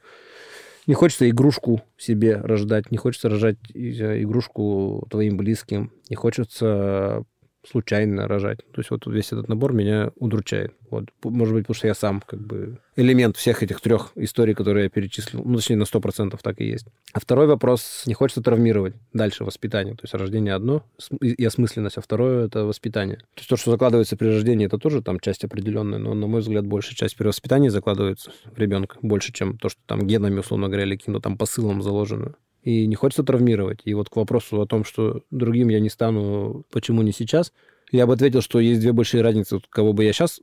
[0.87, 7.25] Не хочется игрушку себе рождать, не хочется рожать э, игрушку твоим близким, не хочется
[7.69, 8.59] случайно рожать.
[8.73, 10.75] То есть вот весь этот набор меня удручает.
[10.91, 11.07] Вот.
[11.23, 14.91] Может быть, потому что я сам как бы элемент всех этих трех историй, которые я
[14.91, 15.43] перечислил.
[15.45, 16.87] Ну, точнее, на 100% так и есть.
[17.13, 19.95] А второй вопрос, не хочется травмировать дальше воспитание.
[19.95, 20.85] То есть рождение одно
[21.21, 23.19] и осмысленность, а второе— это воспитание.
[23.19, 26.41] То есть то, что закладывается при рождении, это тоже там часть определенная, но, на мой
[26.41, 30.69] взгляд, большая часть при воспитании закладывается в ребенка больше, чем то, что там генами, условно
[30.69, 32.35] говоря, или каким-то там посылом заложено.
[32.63, 33.81] И не хочется травмировать.
[33.85, 37.53] И вот к вопросу о том, что другим я не стану, почему не сейчас,
[37.91, 40.41] я бы ответил, что есть две большие разницы, кого бы я сейчас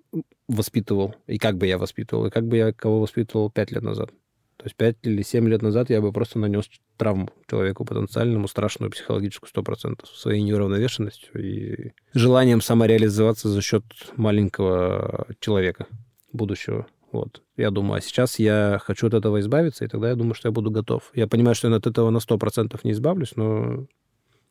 [0.48, 4.12] воспитывал, и как бы я воспитывал, и как бы я кого воспитывал пять лет назад.
[4.58, 8.92] То есть 5 или 7 лет назад я бы просто нанес травму человеку потенциальному, страшную
[8.92, 13.84] психологическую 100%, своей неуравновешенностью и желанием самореализоваться за счет
[14.16, 15.86] маленького человека
[16.34, 16.88] будущего.
[17.12, 17.42] Вот.
[17.56, 20.52] Я думаю, а сейчас я хочу от этого избавиться, и тогда я думаю, что я
[20.52, 21.12] буду готов.
[21.14, 23.88] Я понимаю, что я от этого на 100% не избавлюсь, но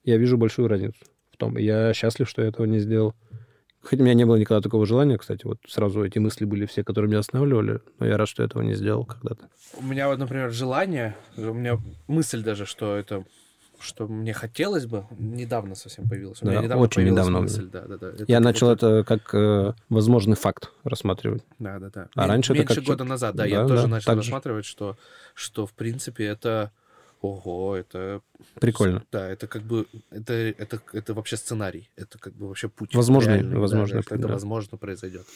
[0.05, 1.59] я вижу большую разницу в том.
[1.59, 3.15] Я счастлив, что я этого не сделал.
[3.83, 6.83] Хотя у меня не было никогда такого желания, кстати, вот сразу эти мысли были все,
[6.83, 9.49] которые меня останавливали, но я рад, что я этого не сделал когда-то.
[9.79, 11.79] У меня вот, например, желание, у меня
[12.09, 13.25] мысль даже, что это
[13.81, 16.43] что мне хотелось бы, недавно совсем появилось.
[16.43, 17.41] У да, недавно очень недавно.
[17.41, 18.09] Мысль, да, да, да.
[18.09, 21.45] Это я начал это как э, возможный факт рассматривать.
[21.59, 22.09] Да, да, да.
[22.15, 24.65] А М- раньше меньше это как года назад, да, да я да, тоже начал рассматривать,
[24.65, 24.97] что,
[25.35, 26.73] что в принципе это
[27.21, 28.21] ого, это...
[28.61, 29.05] Прикольно.
[29.11, 32.95] Да, это как бы, это, это, это вообще сценарий, это как бы вообще путь.
[32.95, 35.27] Возможный, реальный, возможный да, это возможно произойдет.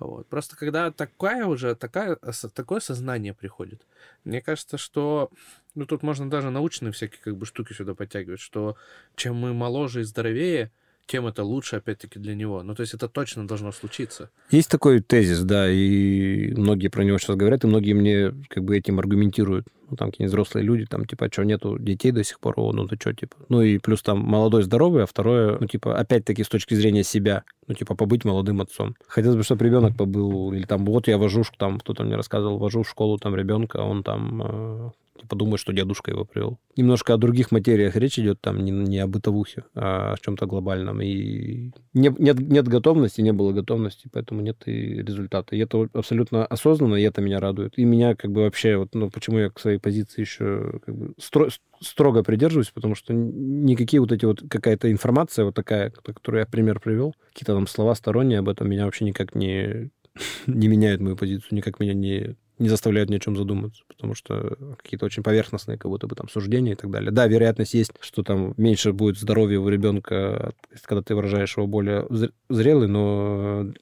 [0.00, 0.26] Вот.
[0.28, 2.16] Просто когда такая уже, такая,
[2.54, 3.86] такое сознание приходит,
[4.24, 5.30] мне кажется, что,
[5.74, 8.76] ну, тут можно даже научные всякие как бы штуки сюда подтягивать, что
[9.14, 10.72] чем мы моложе и здоровее,
[11.10, 12.62] тем это лучше, опять-таки, для него.
[12.62, 14.30] Ну, то есть это точно должно случиться.
[14.52, 18.78] Есть такой тезис, да, и многие про него сейчас говорят, и многие мне как бы
[18.78, 19.66] этим аргументируют.
[19.90, 22.86] Ну, там какие-нибудь взрослые люди, там, типа, что, нету детей до сих пор, о, ну,
[22.86, 23.34] ты что, типа.
[23.48, 27.42] Ну, и плюс там молодой, здоровый, а второе, ну, типа, опять-таки, с точки зрения себя,
[27.66, 28.94] ну, типа, побыть молодым отцом.
[29.08, 32.84] Хотелось бы, чтобы ребенок побыл, или там, вот я вожу, там, кто-то мне рассказывал, вожу
[32.84, 34.90] в школу там ребенка, он там э,
[35.26, 36.58] подумает, что дедушка его привел.
[36.76, 41.00] Немножко о других материях речь идет, там не, не о бытовухе, а о чем-то глобальном.
[41.02, 45.56] И не, нет, нет готовности, не было готовности, поэтому нет и результата.
[45.56, 47.78] И это абсолютно осознанно, и это меня радует.
[47.78, 51.14] И меня как бы вообще, вот, ну, почему я к своей позиции еще как бы
[51.18, 51.48] стро,
[51.80, 56.80] строго придерживаюсь, потому что никакие вот эти вот, какая-то информация вот такая, которую я пример
[56.80, 59.90] привел, какие-то там слова сторонние об этом меня вообще никак не,
[60.46, 64.56] не меняют мою позицию, никак меня не не заставляют ни о чем задуматься, потому что
[64.82, 67.10] какие-то очень поверхностные как будто бы там суждения и так далее.
[67.10, 70.52] Да, вероятность есть, что там меньше будет здоровья у ребенка,
[70.84, 72.06] когда ты выражаешь его более
[72.50, 73.72] зрелый, но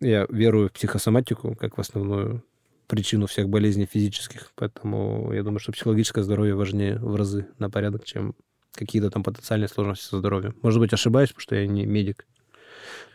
[0.00, 2.44] я верую в психосоматику как в основную
[2.86, 8.04] причину всех болезней физических, поэтому я думаю, что психологическое здоровье важнее в разы на порядок,
[8.04, 8.34] чем
[8.72, 10.54] какие-то там потенциальные сложности со здоровьем.
[10.62, 12.26] Может быть, ошибаюсь, потому что я не медик,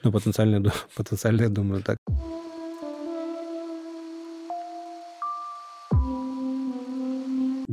[0.04, 1.98] но потенциально, потенциально я думаю так.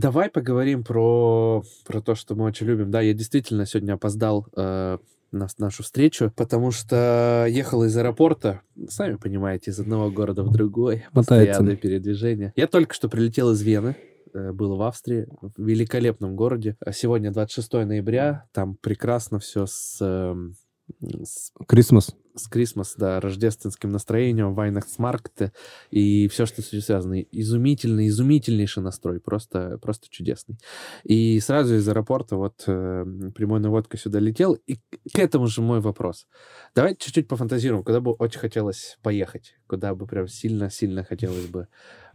[0.05, 2.91] Давай поговорим про, про то, что мы очень любим.
[2.91, 4.99] Да, я действительно сегодня опоздал э,
[5.33, 11.07] на нашу встречу, потому что ехал из аэропорта, сами понимаете, из одного города в другой,
[11.15, 12.53] постоянное передвижение.
[12.55, 13.97] Я только что прилетел из Вены,
[14.35, 16.77] э, был в Австрии, в великолепном городе.
[16.93, 20.03] Сегодня 26 ноября, там прекрасно все с...
[21.03, 21.07] Э,
[21.67, 25.53] Крисмас с Крисмас, да, рождественским настроением, Вайнахтсмаркте
[25.91, 27.21] и все, что с этим связано.
[27.21, 30.59] Изумительный, изумительнейший настрой, просто, просто чудесный.
[31.05, 33.05] И сразу из аэропорта вот э,
[33.35, 34.55] прямой наводкой сюда летел.
[34.67, 36.27] И к этому же мой вопрос.
[36.75, 41.69] Давайте чуть-чуть пофантазируем, куда бы очень хотелось поехать, куда бы прям сильно-сильно хотелось бы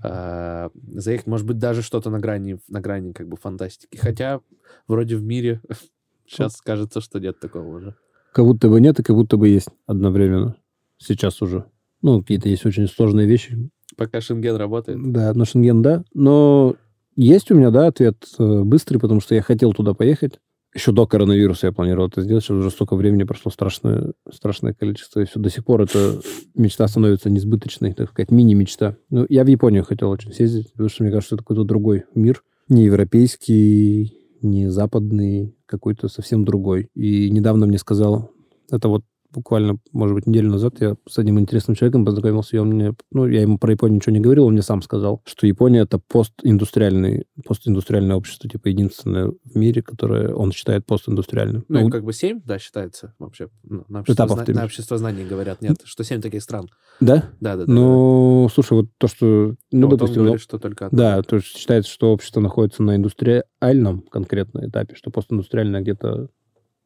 [0.03, 1.27] э, заехать.
[1.27, 3.97] Может быть, даже что-то на грани, на грани как бы фантастики.
[3.97, 4.41] Хотя
[4.87, 5.61] вроде в мире
[6.27, 7.95] сейчас кажется, что нет такого уже.
[8.39, 10.55] Как будто бы нет и как будто бы есть одновременно.
[10.97, 11.65] Сейчас уже.
[12.01, 13.69] Ну, какие-то есть очень сложные вещи.
[13.97, 15.11] Пока Шенген работает.
[15.11, 16.05] Да, на Шенген, да.
[16.13, 16.77] Но
[17.17, 20.39] есть у меня, да, ответ э, быстрый, потому что я хотел туда поехать.
[20.73, 22.45] Еще до коронавируса я планировал это сделать.
[22.45, 25.19] Сейчас уже столько времени прошло, страшное, страшное количество.
[25.19, 26.21] И все до сих пор эта
[26.55, 28.95] мечта становится несбыточной, так сказать, мини-мечта.
[29.09, 32.41] Ну, я в Японию хотел очень съездить, потому что мне кажется, это какой-то другой мир.
[32.69, 36.89] Не европейский, не западный, какой-то совсем другой.
[36.95, 38.31] И недавно мне сказал,
[38.71, 42.69] это вот буквально, может быть, неделю назад я с одним интересным человеком познакомился, и он
[42.69, 45.79] мне, ну, я ему про Японию ничего не говорил, он мне сам сказал, что Япония—
[45.81, 51.65] это постиндустриальный, постиндустриальное общество, типа, единственное в мире, которое он считает постиндустриальным.
[51.67, 53.49] Ну, ну как бы семь, да, считается вообще.
[53.63, 56.67] Ну, на, общество, Этапов, зна- на общество знаний говорят, нет, что семь таких стран.
[56.99, 57.29] Да?
[57.39, 57.71] Да, да, да.
[57.71, 58.53] Ну, да.
[58.53, 59.25] слушай, вот то, что...
[59.25, 60.23] Ну, ну допустим...
[60.23, 60.97] Говорит, что только одно.
[60.97, 66.29] Да, то есть считается, что общество находится на индустриальном конкретно этапе, что постиндустриальное где-то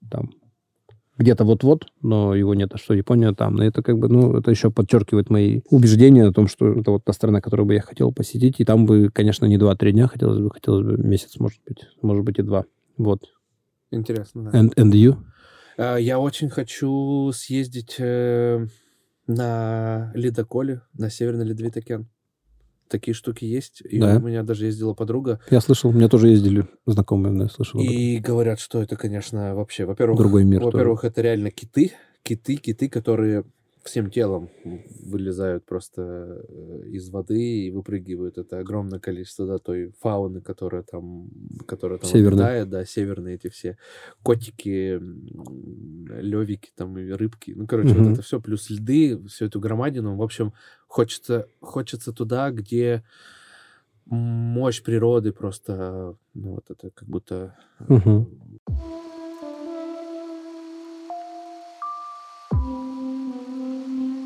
[0.10, 0.32] там
[1.18, 3.62] где-то вот-вот, но его нет, а что Япония там.
[3.62, 7.04] И это как бы, ну, это еще подчеркивает мои убеждения о том, что это вот
[7.04, 8.60] та страна, которую бы я хотел посетить.
[8.60, 12.24] И там бы, конечно, не 2-3 дня хотелось бы, хотелось бы месяц, может быть, может
[12.24, 12.66] быть и два.
[12.98, 13.26] Вот.
[13.92, 14.60] Интересно, да.
[14.60, 15.18] And, and you?
[15.78, 18.68] Uh, я очень хочу съездить э,
[19.28, 22.08] на ледоколе, на Северный Ледовитокен
[22.94, 23.82] такие штуки есть.
[23.82, 24.18] И да.
[24.18, 25.42] у меня даже ездила подруга.
[25.50, 27.82] Я слышал, у меня тоже ездили знакомые, я слышал.
[27.82, 30.64] И говорят, что это, конечно, вообще, во-первых, другой мир.
[30.64, 31.92] Во-первых, это реально киты,
[32.24, 33.44] киты, киты, которые
[33.84, 38.38] всем телом вылезают просто э, из воды и выпрыгивают.
[38.38, 41.30] Это огромное количество да, той фауны, которая там,
[41.68, 42.46] которая там Северная.
[42.46, 43.78] обитает, да, северные эти все
[44.24, 45.00] котики,
[46.22, 47.54] левики там и рыбки.
[47.56, 48.04] Ну, короче, Мгм.
[48.04, 50.16] вот это все, плюс льды, всю эту громадину.
[50.16, 50.54] В общем,
[50.88, 53.04] хочется, хочется туда, где
[54.06, 57.56] мощь природы просто, ну, вот это как будто...
[57.80, 58.26] э,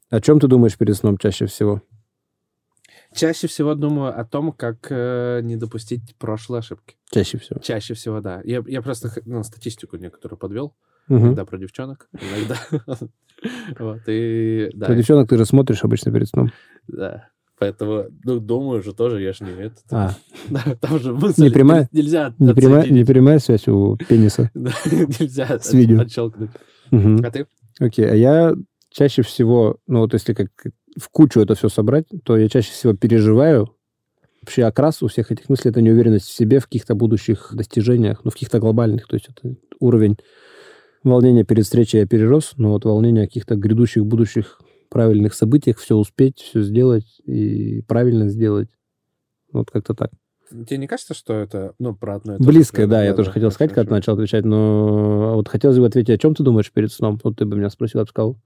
[0.10, 1.82] О чем ты думаешь перед сном чаще всего?
[3.14, 6.96] Чаще всего думаю о том, как э, не допустить прошлой ошибки.
[7.10, 7.60] Чаще всего.
[7.62, 8.42] Чаще всего, да.
[8.44, 10.76] Я, я просто ну, статистику некоторую подвел.
[11.08, 11.28] Мгм.
[11.28, 12.58] Иногда про девчонок, иногда...
[13.80, 14.70] Вот, и...
[14.74, 16.52] Да, Про девчонок ты же смотришь обычно перед сном.
[16.88, 17.30] да.
[17.60, 19.78] Поэтому, ну, думаю же тоже, я же не это.
[19.92, 20.12] А,
[20.50, 21.84] Да, там же мысль Не прямая?
[21.84, 24.52] нель- нельзя не прямая, не прямая связь у пениса.
[24.54, 26.02] Да, Нельзя С видео.
[26.02, 26.52] от- отщелкнуть.
[26.92, 27.24] Мгм.
[27.26, 27.48] А ты?
[27.80, 28.54] Окей, а я
[28.98, 30.50] чаще всего, ну вот если как
[31.00, 33.76] в кучу это все собрать, то я чаще всего переживаю.
[34.42, 38.32] Вообще окрас у всех этих мыслей— это неуверенность в себе, в каких-то будущих достижениях, ну,
[38.32, 39.08] в каких-то глобальных.
[39.08, 40.18] То есть это уровень
[41.04, 45.96] волнения перед встречей я перерос, но вот волнение о каких-то грядущих, будущих правильных событиях, все
[45.96, 48.70] успеть, все сделать и правильно сделать.
[49.52, 50.12] Вот как-то так.
[50.50, 52.96] Тебе не кажется, что это, ну, про одно и то же Близкое, примерно?
[52.96, 56.18] да, я тоже хотел сказать, когда ты начал отвечать, но вот хотелось бы ответить, о
[56.18, 57.20] чем ты думаешь перед сном?
[57.22, 58.38] Вот ты бы меня спросил, я бы сказал,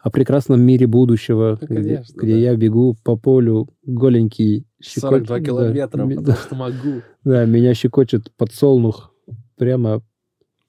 [0.00, 2.38] о прекрасном мире будущего, Ну, где, конечно, где да.
[2.38, 7.02] я бегу по полю голенький, щекочет- 42 да, километра, ми- потому что могу.
[7.24, 9.12] да, меня щекочет подсолнух
[9.56, 10.04] прямо по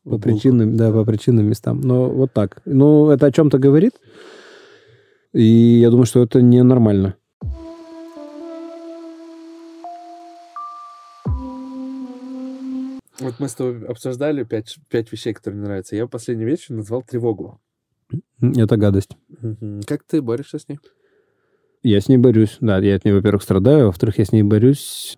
[0.04, 0.24] В булку.
[0.24, 1.82] причинным, да, по причинным местам.
[1.82, 2.62] Но вот так.
[2.66, 3.94] Ну, это о чем-то говорит,
[5.34, 5.44] и
[5.80, 7.16] я думаю, что это ненормально.
[13.20, 15.96] Вот мы с тобой обсуждали пять, пять вещей, которые мне нравятся.
[15.96, 17.60] Я в последней вещью назвал тревогу.
[18.42, 19.18] Это гадость.
[19.86, 20.80] Как ты борешься с ней?
[21.84, 22.58] Я с ней борюсь.
[22.60, 25.18] Да, я от ней, во-первых, страдаю, во-вторых, я с ней борюсь.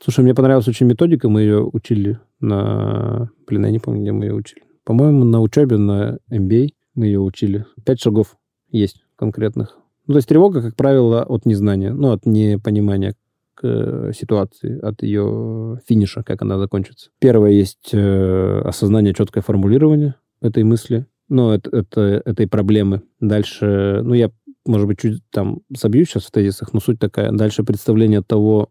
[0.00, 3.30] Слушай, мне понравилась очень методика, мы ее учили на...
[3.46, 4.62] Блин, я не помню, где мы ее учили.
[4.84, 7.66] По-моему, на учебе на MBA мы ее учили.
[7.84, 8.36] Пять шагов
[8.70, 9.76] есть конкретных.
[10.06, 13.14] Ну, то есть тревога, как правило, от незнания, ну, от непонимания
[13.54, 17.10] к э, ситуации, от ее финиша, как она закончится.
[17.18, 23.02] Первое есть э, осознание, четкое формулирование этой мысли, ну, это, это, этой проблемы.
[23.20, 24.30] Дальше, ну, я
[24.68, 27.32] может быть, чуть там собью сейчас в тезисах, но суть такая.
[27.32, 28.68] Дальше представление того,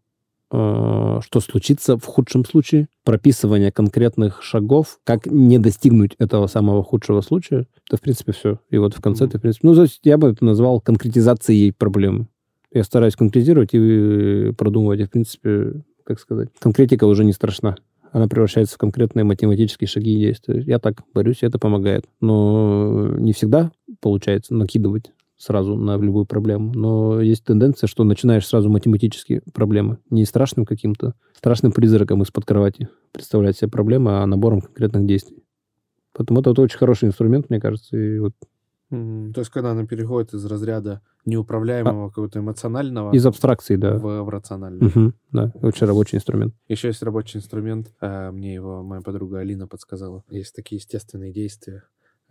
[0.51, 7.22] э, что случится в худшем случае, прописывание конкретных шагов, как не достигнуть этого самого худшего
[7.22, 7.68] случая.
[7.88, 8.60] Это, в принципе, все.
[8.70, 9.32] И вот в конце Мгм.
[9.32, 9.68] ты, в принципе...
[9.68, 12.28] Ну, то есть я бы это назвал конкретизацией проблемы.
[12.72, 14.99] Я стараюсь конкретизировать и продумывать.
[14.99, 17.76] И, в принципе, как сказать, конкретика уже не страшна.
[18.18, 20.63] Она превращается в конкретные математические шаги и действия.
[20.65, 22.05] Я так борюсь, и это помогает.
[22.20, 26.74] Но не всегда получается накидывать сразу на любую проблему.
[26.74, 29.99] Но есть тенденция, что начинаешь сразу математические проблемы.
[30.09, 35.43] Не страшным каким-то, страшным призраком из-под кровати представлять себе проблемы, а набором конкретных действий.
[36.13, 37.95] Поэтому это вот очень хороший инструмент, мне кажется.
[37.95, 38.34] И вот
[38.90, 43.98] М, То есть, когда она переходит из разряда неуправляемого какого-то эмоционального из абстракции, да.
[43.98, 44.88] в, в рациональное.
[44.88, 46.54] Мгм, да, очень рабочий инструмент.
[46.70, 47.94] Еще есть рабочий инструмент.
[48.00, 50.24] а, Мне его моя подруга Алина подсказала.
[50.30, 51.84] Есть такие естественные действия.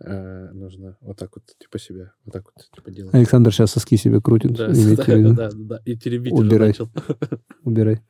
[0.03, 3.13] А, Нужно вот так вот, типа себя, вот так вот, типа делать.
[3.13, 4.53] Александр сейчас соски себе крутит.
[4.53, 5.81] Да, да, да, да, да.
[5.85, 6.67] И теребить уже Убирай.
[6.69, 6.89] начал.
[7.63, 8.01] Убирай.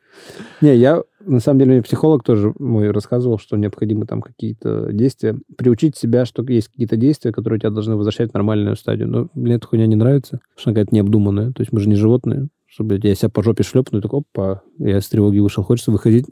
[0.62, 5.40] Не, я, на самом деле, мне психолог тоже мой рассказывал, что необходимы там какие-то действия.
[5.58, 9.08] Приучить себя, что есть какие-то действия, которые тебя должны возвращать в нормальную стадию.
[9.08, 11.52] Но мне эта хуйня не нравится, потому что она какая-то необдуманная.
[11.54, 12.50] То есть мы же не животные.
[12.78, 16.28] Чтобы я себя по жопе шлепну, и такой, опа, я с тревоги вышел, хочется выходить.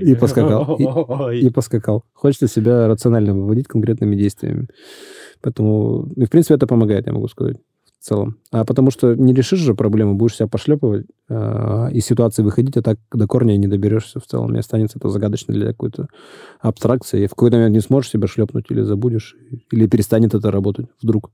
[0.00, 0.76] И поскакал.
[1.32, 2.04] И поскакал.
[2.12, 4.68] Хочется себя рационально выводить конкретными действиями.
[5.40, 7.56] Поэтому, и в принципе, это помогает, я могу сказать,
[7.98, 8.36] в целом.
[8.52, 12.82] А потому что не решишь же проблему, будешь себя пошлепывать, а, из ситуации выходить, а
[12.82, 14.54] так до корня не доберешься в целом.
[14.54, 16.06] И останется это загадочно для какой-то
[16.60, 17.24] абстракции.
[17.24, 19.34] И в какой-то момент не сможешь себя шлепнуть или забудешь,
[19.72, 21.32] или перестанет это работать вдруг.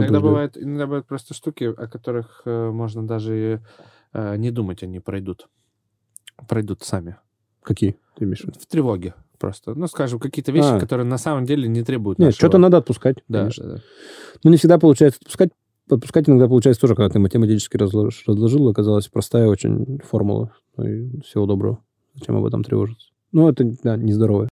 [0.00, 3.62] Иногда бывают, иногда бывают просто штуки, о которых э, можно даже
[4.12, 5.48] э, не думать, они пройдут.
[6.48, 7.16] Пройдут сами.
[7.62, 9.74] Какие ты имеешь в тревоге просто.
[9.74, 10.80] Ну, скажем, какие-то вещи, А.
[10.80, 13.64] которые на самом деле не требуют Нет, нашего- что-то надо отпускать, Да, конечно.
[13.64, 13.80] да, да.
[14.42, 15.50] Ну, не всегда получается отпускать.
[15.90, 20.54] Отпускать иногда получается тоже, когда ты математически разложишь, разложил, оказалась простая очень формула.
[20.76, 21.78] Ну и всего доброго.
[22.14, 23.08] Зачем об этом тревожиться?
[23.32, 24.48] Ну, это, да, нездоровое.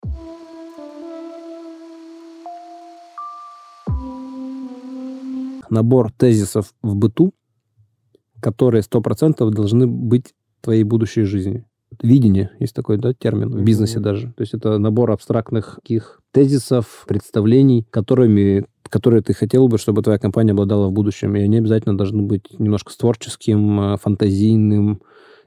[5.71, 7.33] Набор тезисов в быту,
[8.41, 11.64] которые 100% должны быть твоей будущей жизни.
[12.03, 14.03] Видение, есть такой да, термин, в бизнесе Мгм.
[14.03, 14.27] даже.
[14.29, 20.18] То есть это набор абстрактных таких тезисов, представлений, которыми которые ты хотел бы, чтобы твоя
[20.18, 21.37] компания обладала в будущем.
[21.37, 25.01] И они обязательно должны быть немножко с творческим, э, фантазийным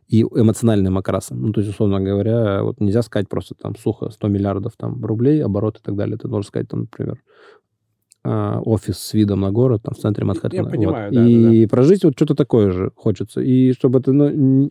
[0.07, 1.41] и эмоциональным окрасом.
[1.41, 5.43] Ну, то есть, условно говоря, вот нельзя сказать просто там сухо 100 миллиардов там, рублей,
[5.43, 6.17] оборот и так далее.
[6.17, 7.21] Ты должен сказать, там, например,
[8.25, 10.65] а, офис с видом на город там в центре Манхэттена.
[10.65, 11.15] Я понимаю, вот.
[11.15, 13.41] да, И да, прожить вот что-то такое же хочется.
[13.41, 14.69] И чтобы это ну,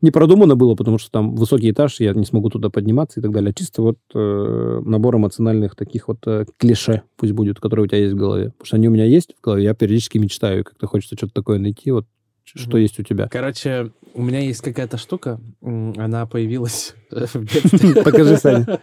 [0.00, 3.32] не продумано было, потому что там высокий этаж, я не смогу туда подниматься и так
[3.32, 3.52] далее.
[3.52, 8.14] Чисто вот э, набор эмоциональных таких вот э, клише пусть будет, которые у тебя есть
[8.14, 8.52] в голове.
[8.52, 11.58] Потому что они у меня есть в голове, я периодически мечтаю, как-то хочется что-то такое
[11.58, 12.06] найти, вот
[12.54, 13.28] что есть у тебя.
[13.28, 18.02] Короче, у меня есть какая-то штука, она появилась в детстве.
[18.04, 18.80] Покажи, Саня,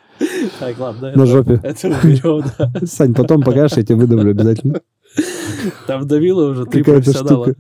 [0.59, 1.13] Так, ладно.
[1.16, 1.59] на жопе.
[1.63, 2.72] Это уберем, да.
[2.86, 4.82] Сань, потом покажешь, я тебе выдавлю обязательно.
[5.88, 7.53] Там давило уже три профессионала.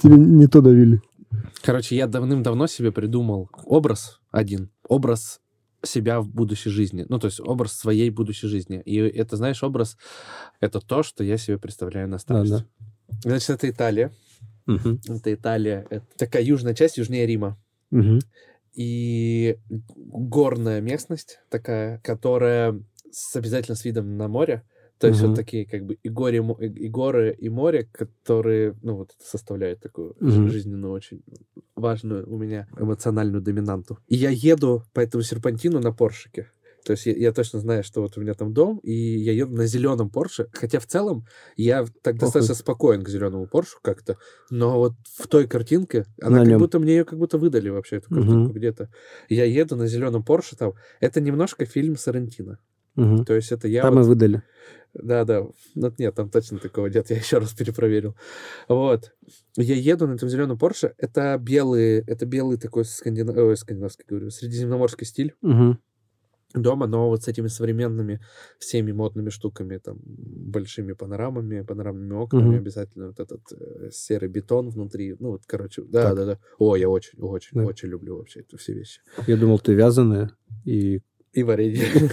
[0.00, 1.00] Тебе не то давили.
[1.62, 4.70] Короче, я давным-давно себе придумал образ один.
[4.88, 5.40] Образ
[5.84, 7.06] себя в будущей жизни.
[7.08, 8.80] Ну, то есть образ своей будущей жизни.
[8.84, 9.96] И это, знаешь, образ—
[10.60, 12.64] это то, что я себе представляю на старости.
[13.08, 14.12] Да, Значит, это Италия.
[14.66, 15.00] Мгм.
[15.08, 15.86] Это Италия.
[15.90, 17.58] Это такая южная часть, южнее Рима.
[17.90, 18.20] Мгм.
[18.74, 19.58] И
[19.96, 24.64] горная местность такая, которая с обязательно с видом на море.
[24.98, 25.30] То есть Мгм.
[25.30, 30.14] вот такие как бы и, горе, и горы, и море, которые, ну вот составляют такую
[30.20, 30.48] Мгм.
[30.48, 31.22] жизненную очень
[31.74, 33.98] важную у меня эмоциональную доминанту.
[34.06, 36.50] И я еду по этому серпантину на Поршике.
[36.84, 39.54] То есть я, я точно знаю, что вот у меня там дом, и я еду
[39.54, 40.48] на зеленом Порше.
[40.52, 41.26] Хотя в целом
[41.56, 44.16] я так достаточно спокоен к зеленому Поршу как-то.
[44.50, 46.58] Но вот в той картинке, она На как нем.
[46.58, 48.90] будто мне ее как будто выдали вообще, эту картинку где-то.
[49.28, 50.72] Я еду на зеленом Порше там.
[51.00, 52.58] Это немножко фильм Сарантино.
[52.94, 53.24] Мгм.
[53.24, 53.82] То есть это я...
[53.82, 54.42] Там и вот- выдали.
[54.92, 55.46] да, да.
[55.74, 57.08] Ну, нет, там точно такого нет.
[57.10, 58.14] Я еще раз перепроверил.
[58.68, 59.12] Вот.
[59.56, 60.92] Я еду на этом зеленом Порше.
[60.98, 63.32] Это белый, это белый такой скандина...
[63.32, 65.78] Ой, скандинавский, говорю, средиземноморский стиль Мгм.
[66.54, 68.20] Дома, но вот с этими современными
[68.58, 72.56] всеми модными штуками, там, большими панорамами, панорамными окнами, Мгм.
[72.58, 75.16] обязательно вот этот э, серый бетон внутри.
[75.18, 76.16] Ну, вот, короче, да, Так.
[76.16, 76.38] да, да.
[76.58, 77.64] О, я очень, очень, Да.
[77.64, 79.00] очень люблю вообще это все вещи.
[79.26, 80.30] Я думал, ты вязаная.
[80.64, 81.00] И
[81.32, 81.86] И варенье.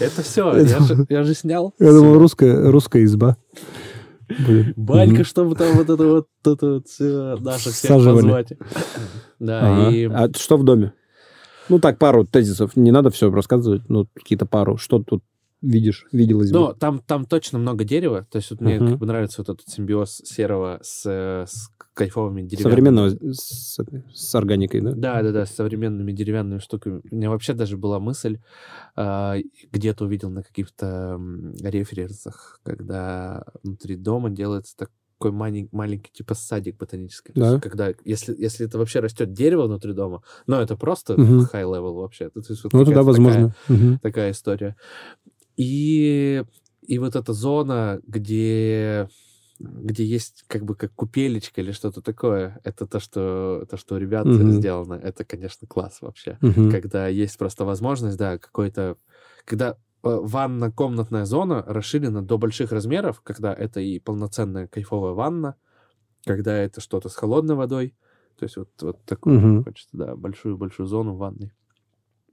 [0.00, 0.52] Это все,
[1.08, 1.74] Я же- снял.
[1.78, 2.70] я думал, русская,
[3.04, 3.36] изба.
[4.46, 4.74] Блин.
[4.76, 5.24] Банька, Мгм.
[5.24, 8.52] чтобы там вот это вот, это вот всё наше всех позвать.
[9.38, 10.92] Да, и А что в доме?
[11.68, 12.76] Ну так, пару тезисов.
[12.76, 14.76] Не надо все рассказывать, ну какие-то пару.
[14.76, 15.22] Что тут
[15.60, 16.74] видишь, виделось бы?
[16.78, 18.26] там, там точно много дерева.
[18.30, 22.70] То есть вот мне как бы нравится вот этот симбиоз серого с, с кайфовыми деревянными.
[22.70, 23.78] Современного с,
[24.14, 24.92] с органикой, да?
[24.92, 27.00] Да, да, да, с современными деревянными штуками.
[27.10, 28.38] У меня вообще даже была мысль,
[28.94, 29.36] а,
[29.72, 31.20] где-то увидел на каких-то
[31.60, 34.76] референсах, когда внутри дома делается
[35.18, 37.32] такой маленький, маленький типа садик ботанический.
[37.34, 37.50] Да.
[37.50, 41.40] есть когда, если, если это вообще растет дерево внутри дома, но это просто Мгм.
[41.52, 42.30] high level вообще.
[42.30, 43.54] То есть вот Ну, тогда возможно.
[43.66, 44.76] Такая, такая история.
[45.56, 46.44] И,
[46.82, 49.08] и вот эта зона, где
[49.60, 53.98] где есть как бы как купелечка или что-то такое, это то, что, то, что у
[53.98, 54.52] ребят Мгм.
[54.52, 56.38] сделано, это, конечно, класс вообще.
[56.40, 56.70] Мгм.
[56.70, 58.96] Когда есть просто возможность, да, какой-то...
[59.44, 65.54] Когда э, ванно-комнатная зона расширена до больших размеров, когда это и полноценная кайфовая ванна,
[66.24, 67.94] когда это что-то с холодной водой,
[68.38, 69.64] то есть вот, вот такую Мгм.
[69.64, 71.52] хочется, да, большую-большую зону в ванной.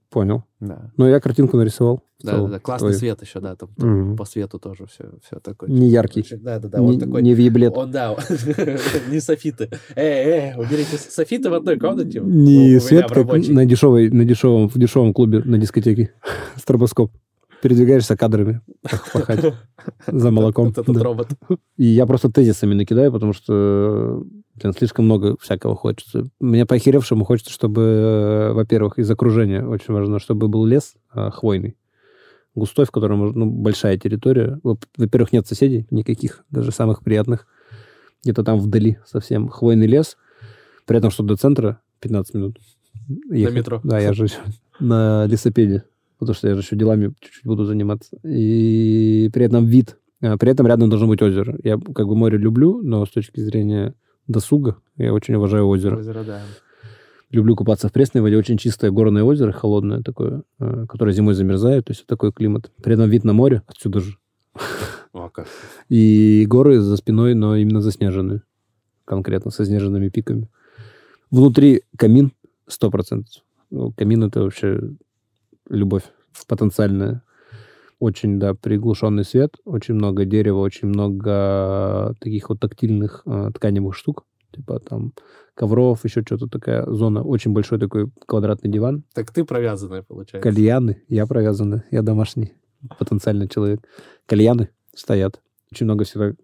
[0.08, 0.44] Понял.
[0.60, 0.92] Да.
[0.96, 2.00] Ну, я картинку нарисовал.
[2.20, 2.98] в Да, целом, да, да, классный твою.
[2.98, 4.16] свет еще, да, там, там Мгм.
[4.16, 5.68] по свету тоже все, все такое.
[5.68, 6.24] Не яркий.
[6.36, 7.22] Да, да, да, не, вот такой.
[7.22, 7.76] не виблет.
[7.76, 8.16] Он, да,
[9.10, 9.68] не софиты.
[9.96, 12.20] Эй, эй, уберите софиты в одной комнате.
[12.20, 16.14] Не свет, в как на, дешевой, на дешевом, в дешевом клубе на дискотеке.
[16.56, 17.12] Стробоскоп.
[17.66, 19.54] Передвигаешься кадрами пах- пахать
[20.06, 20.68] за молоком.
[20.68, 21.02] Этот Да.
[21.02, 21.28] робот.
[21.76, 24.22] И я просто тезисами накидаю, потому что
[24.54, 26.26] блин, слишком много всякого хочется.
[26.38, 31.76] Мне по-охеревшему хочется, чтобы, э, во-первых, из окружения очень важно, чтобы был лес э, хвойный,
[32.54, 34.60] густой, в котором ну, большая территория.
[34.62, 37.48] Во- Во-первых, нет соседей никаких, даже самых приятных.
[38.22, 40.16] Где-то там вдали совсем хвойный лес.
[40.86, 42.58] При этом, что до центра 15 минут.
[43.28, 43.56] ехать.
[43.56, 43.80] метро.
[43.82, 44.26] Да, я же
[44.78, 45.82] на лесопеде,
[46.18, 48.16] потому что я же еще делами чуть-чуть буду заниматься.
[48.24, 49.96] И при этом вид.
[50.22, 51.58] А, При этом рядом должно быть озеро.
[51.62, 53.94] Я как бы море люблю, но с точки зрения
[54.26, 55.98] досуга я очень уважаю озеро.
[55.98, 56.42] Озеро, да.
[57.30, 58.36] Люблю купаться в пресной воде.
[58.36, 61.86] Очень чистое горное озеро, холодное такое, э, которое зимой замерзает.
[61.86, 62.70] То есть такой климат.
[62.82, 64.16] При этом вид на море отсюда же.
[65.12, 65.48] О, как.
[65.88, 68.42] И горы за спиной, но именно заснеженные.
[69.04, 70.48] Конкретно, со снежными пиками.
[71.30, 72.32] Внутри камин
[72.68, 73.24] 100%.
[73.70, 74.80] Ну, камин— это вообще
[75.68, 76.04] любовь
[76.46, 77.22] потенциальная.
[77.98, 84.26] Очень, да, приглушенный свет, очень много дерева, очень много таких вот тактильных э, тканевых штук,
[84.52, 85.14] типа там
[85.54, 87.22] ковров, еще что-то такая зона.
[87.22, 89.04] Очень большой такой квадратный диван.
[89.14, 90.48] Так ты провязанная, получается.
[90.48, 92.52] Кальяны, я провязанный, я домашний
[92.98, 93.80] потенциальный человек.
[94.26, 95.40] Кальяны стоят.
[95.72, 96.34] Очень много всегда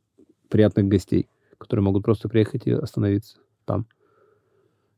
[0.49, 3.87] приятных гостей, которые могут просто приехать и остановиться там.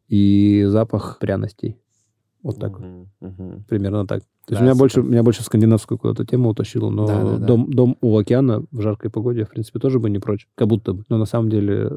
[0.08, 1.78] И запах пряностей.
[2.44, 2.78] Вот так.
[2.78, 3.64] Мгм, мгм.
[3.68, 4.20] Примерно так.
[4.20, 7.36] То есть Да, меня, больше, меня больше в скандинавскую куда-то тему утащило, но Да, да,
[7.38, 7.46] да.
[7.46, 10.46] Дом, дом у океана в жаркой погоде, я, в принципе, тоже бы не прочь.
[10.54, 11.04] Как будто бы.
[11.08, 11.90] Но на самом деле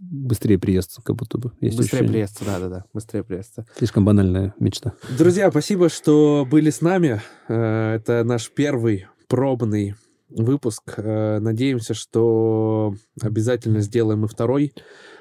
[0.00, 1.52] быстрее приезд, как будто бы.
[1.60, 2.12] Есть Быстрее ощущение.
[2.26, 3.58] приезд, да-да-да, быстрее приезд.
[3.76, 4.94] Слишком банальная мечта.
[5.16, 7.22] Друзья, спасибо, что были с нами.
[7.48, 9.94] Э, Это наш первый пробный
[10.28, 10.94] выпуск.
[10.96, 14.72] Э, Надеемся, что обязательно сделаем и второй.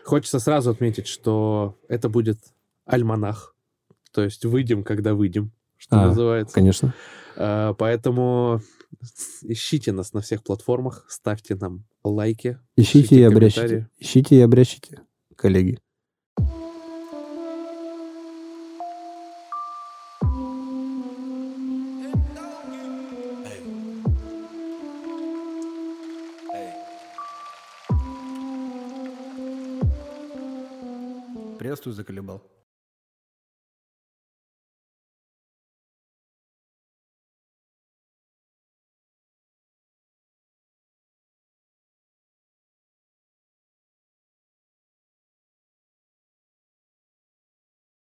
[0.05, 2.39] Хочется сразу отметить, что это будет
[2.87, 3.50] альманах.
[4.11, 6.53] То есть выйдем, когда выйдем, что А, называется.
[6.53, 6.93] Конечно.
[7.35, 8.61] Э, Поэтому
[9.43, 12.59] ищите нас на всех платформах, ставьте нам лайки.
[12.75, 13.89] Ищите Пишите и обрящите.
[13.99, 15.01] Ищите и обрящите,
[15.35, 15.79] коллеги.
[31.57, 32.41] Приветствую, заколебал.